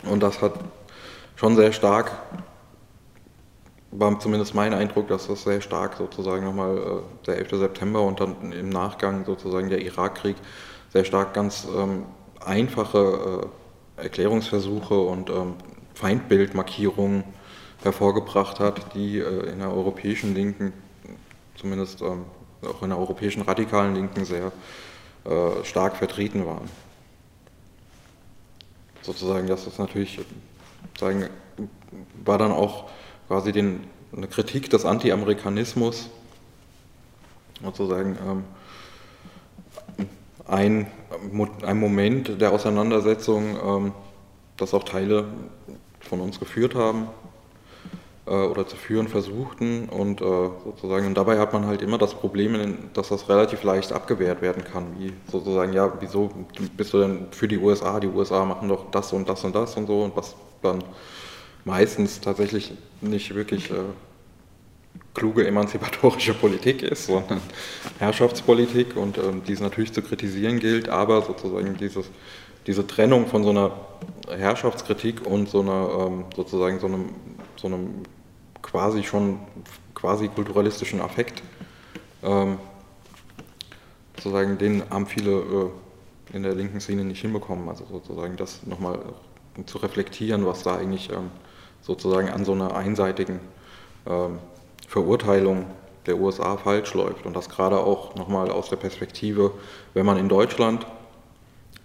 Und 0.08 0.22
das 0.22 0.42
hat 0.42 0.54
schon 1.36 1.56
sehr 1.56 1.72
stark 1.72 2.12
war 3.96 4.18
zumindest 4.18 4.54
mein 4.54 4.74
Eindruck, 4.74 5.08
dass 5.08 5.28
das 5.28 5.44
sehr 5.44 5.60
stark 5.60 5.96
sozusagen 5.96 6.44
nochmal 6.44 6.76
äh, 6.76 7.26
der 7.26 7.38
11. 7.38 7.50
September 7.50 8.02
und 8.02 8.20
dann 8.20 8.52
im 8.52 8.68
Nachgang 8.68 9.24
sozusagen 9.24 9.70
der 9.70 9.80
Irakkrieg 9.82 10.36
sehr 10.92 11.04
stark 11.04 11.32
ganz 11.32 11.66
ähm, 11.76 12.04
einfache 12.44 13.48
äh, 13.98 14.02
Erklärungsversuche 14.02 14.98
und 14.98 15.30
ähm, 15.30 15.54
Feindbildmarkierungen 15.94 17.22
hervorgebracht 17.82 18.58
hat, 18.58 18.94
die 18.94 19.18
äh, 19.18 19.50
in 19.50 19.60
der 19.60 19.72
europäischen 19.72 20.34
Linken, 20.34 20.72
zumindest 21.54 22.02
ähm, 22.02 22.24
auch 22.66 22.82
in 22.82 22.88
der 22.88 22.98
europäischen 22.98 23.42
radikalen 23.42 23.94
Linken 23.94 24.24
sehr 24.24 24.50
äh, 25.24 25.64
stark 25.64 25.96
vertreten 25.96 26.44
waren. 26.46 26.68
Sozusagen, 29.02 29.46
das 29.46 29.66
ist 29.66 29.78
natürlich, 29.78 30.18
sagen, 30.98 31.28
war 32.24 32.38
dann 32.38 32.52
auch 32.52 32.90
quasi 33.28 33.52
den, 33.52 33.80
eine 34.16 34.28
Kritik 34.28 34.70
des 34.70 34.84
Anti-Amerikanismus, 34.84 36.10
sozusagen 37.62 38.18
ähm, 38.26 38.44
ein, 40.46 40.86
ein 41.62 41.78
Moment 41.78 42.40
der 42.40 42.52
Auseinandersetzung, 42.52 43.56
ähm, 43.64 43.92
das 44.56 44.74
auch 44.74 44.84
Teile 44.84 45.26
von 46.00 46.20
uns 46.20 46.38
geführt 46.38 46.74
haben 46.74 47.08
oder 48.30 48.66
zu 48.66 48.76
führen 48.76 49.08
versuchten 49.08 49.88
und 49.88 50.20
äh, 50.20 50.24
sozusagen 50.64 51.06
und 51.06 51.14
dabei 51.14 51.38
hat 51.38 51.52
man 51.52 51.66
halt 51.66 51.82
immer 51.82 51.98
das 51.98 52.14
Problem, 52.14 52.78
dass 52.94 53.10
das 53.10 53.28
relativ 53.28 53.62
leicht 53.64 53.92
abgewehrt 53.92 54.40
werden 54.40 54.64
kann, 54.64 54.86
wie 54.98 55.12
sozusagen 55.30 55.72
ja 55.72 55.92
wieso 56.00 56.30
bist 56.76 56.94
du 56.94 57.00
denn 57.00 57.26
für 57.32 57.48
die 57.48 57.58
USA? 57.58 58.00
Die 58.00 58.08
USA 58.08 58.44
machen 58.44 58.68
doch 58.68 58.90
das 58.90 59.12
und 59.12 59.28
das 59.28 59.44
und 59.44 59.54
das 59.54 59.76
und 59.76 59.86
so 59.86 60.02
und 60.02 60.16
was 60.16 60.34
dann 60.62 60.82
meistens 61.64 62.20
tatsächlich 62.20 62.72
nicht 63.00 63.34
wirklich 63.34 63.70
äh, 63.70 63.74
kluge 65.14 65.46
emanzipatorische 65.46 66.34
Politik 66.40 66.82
ist, 66.82 67.06
sondern 67.06 67.40
Herrschaftspolitik 67.98 68.96
und 68.96 69.18
ähm, 69.18 69.42
die 69.46 69.52
es 69.52 69.60
natürlich 69.60 69.92
zu 69.92 70.02
kritisieren 70.02 70.60
gilt, 70.60 70.88
aber 70.88 71.22
sozusagen 71.22 71.76
dieses, 71.76 72.06
diese 72.66 72.86
Trennung 72.86 73.26
von 73.26 73.44
so 73.44 73.50
einer 73.50 73.72
Herrschaftskritik 74.28 75.26
und 75.26 75.48
so 75.48 75.60
einer 75.60 76.06
ähm, 76.06 76.24
sozusagen 76.34 76.80
so 76.80 76.86
einem, 76.86 77.10
so 77.56 77.68
einem 77.68 78.02
quasi 78.62 79.02
schon 79.02 79.38
quasi 79.94 80.28
kulturalistischen 80.28 81.00
Affekt, 81.00 81.42
ähm, 82.22 82.58
sozusagen 84.16 84.58
den 84.58 84.82
haben 84.90 85.06
viele 85.06 85.30
äh, 85.30 86.36
in 86.36 86.42
der 86.42 86.54
linken 86.54 86.80
Szene 86.80 87.04
nicht 87.04 87.20
hinbekommen, 87.20 87.68
also 87.68 87.84
sozusagen 87.90 88.36
das 88.36 88.66
nochmal 88.66 88.98
zu 89.66 89.78
reflektieren, 89.78 90.46
was 90.46 90.62
da 90.62 90.76
eigentlich 90.76 91.10
ähm, 91.10 91.30
sozusagen 91.82 92.28
an 92.28 92.44
so 92.44 92.52
einer 92.52 92.74
einseitigen 92.74 93.40
ähm, 94.06 94.38
Verurteilung 94.88 95.66
der 96.06 96.18
USA 96.18 96.56
falsch 96.56 96.94
läuft. 96.94 97.26
Und 97.26 97.34
das 97.34 97.48
gerade 97.48 97.78
auch 97.78 98.14
nochmal 98.14 98.50
aus 98.50 98.68
der 98.68 98.76
Perspektive, 98.76 99.52
wenn 99.92 100.06
man 100.06 100.18
in 100.18 100.28
Deutschland 100.28 100.86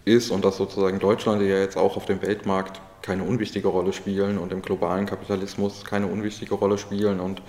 ist 0.05 0.31
und 0.31 0.43
dass 0.43 0.57
sozusagen 0.57 0.99
Deutschland, 0.99 1.41
ja 1.41 1.59
jetzt 1.59 1.77
auch 1.77 1.97
auf 1.97 2.05
dem 2.05 2.21
Weltmarkt 2.21 2.81
keine 3.01 3.23
unwichtige 3.23 3.67
Rolle 3.67 3.93
spielen 3.93 4.37
und 4.37 4.51
im 4.51 4.61
globalen 4.61 5.05
Kapitalismus 5.05 5.85
keine 5.85 6.07
unwichtige 6.07 6.55
Rolle 6.55 6.77
spielen 6.77 7.19
und 7.19 7.41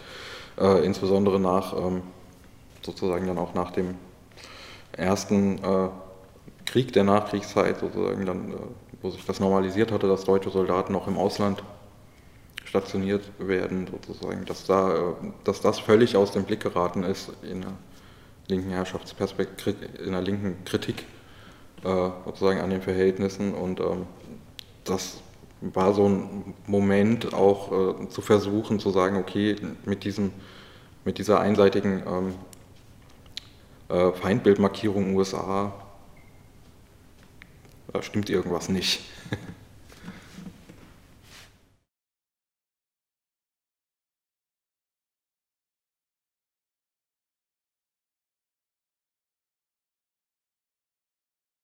äh, 0.58 0.84
insbesondere 0.84 1.40
nach 1.40 1.76
ähm, 1.76 2.02
sozusagen 2.82 3.26
dann 3.26 3.38
auch 3.38 3.54
nach 3.54 3.70
dem 3.70 3.94
ersten 4.92 5.58
äh, 5.58 5.88
Krieg 6.64 6.92
der 6.92 7.04
Nachkriegszeit 7.04 7.78
sozusagen 7.80 8.26
dann, 8.26 8.52
äh, 8.52 8.56
wo 9.02 9.10
sich 9.10 9.24
das 9.24 9.40
normalisiert 9.40 9.92
hatte, 9.92 10.08
dass 10.08 10.24
deutsche 10.24 10.50
Soldaten 10.50 10.94
auch 10.94 11.08
im 11.08 11.16
Ausland 11.16 11.62
stationiert 12.64 13.22
werden, 13.38 13.88
sozusagen, 13.90 14.44
dass, 14.44 14.64
da, 14.64 15.14
dass 15.42 15.60
das 15.60 15.80
völlig 15.80 16.16
aus 16.16 16.30
dem 16.30 16.44
Blick 16.44 16.60
geraten 16.60 17.02
ist 17.02 17.32
in 17.42 17.62
der 17.62 17.72
linken 18.46 18.70
Herrschaftsperspektive, 18.70 19.86
in 20.04 20.12
der 20.12 20.22
linken 20.22 20.64
Kritik 20.64 21.04
äh, 21.82 22.10
sozusagen 22.24 22.60
an 22.60 22.70
den 22.70 22.82
Verhältnissen 22.82 23.54
und 23.54 23.80
ähm, 23.80 24.06
das 24.84 25.20
war 25.60 25.92
so 25.92 26.08
ein 26.08 26.54
Moment 26.66 27.34
auch 27.34 28.00
äh, 28.00 28.08
zu 28.08 28.22
versuchen 28.22 28.80
zu 28.80 28.90
sagen, 28.90 29.16
okay, 29.16 29.56
mit, 29.84 30.04
diesem, 30.04 30.32
mit 31.04 31.18
dieser 31.18 31.40
einseitigen 31.40 32.02
ähm, 32.06 32.34
äh, 33.88 34.12
Feindbildmarkierung 34.12 35.14
USA 35.14 35.72
äh, 37.92 38.02
stimmt 38.02 38.30
irgendwas 38.30 38.68
nicht. 38.68 39.02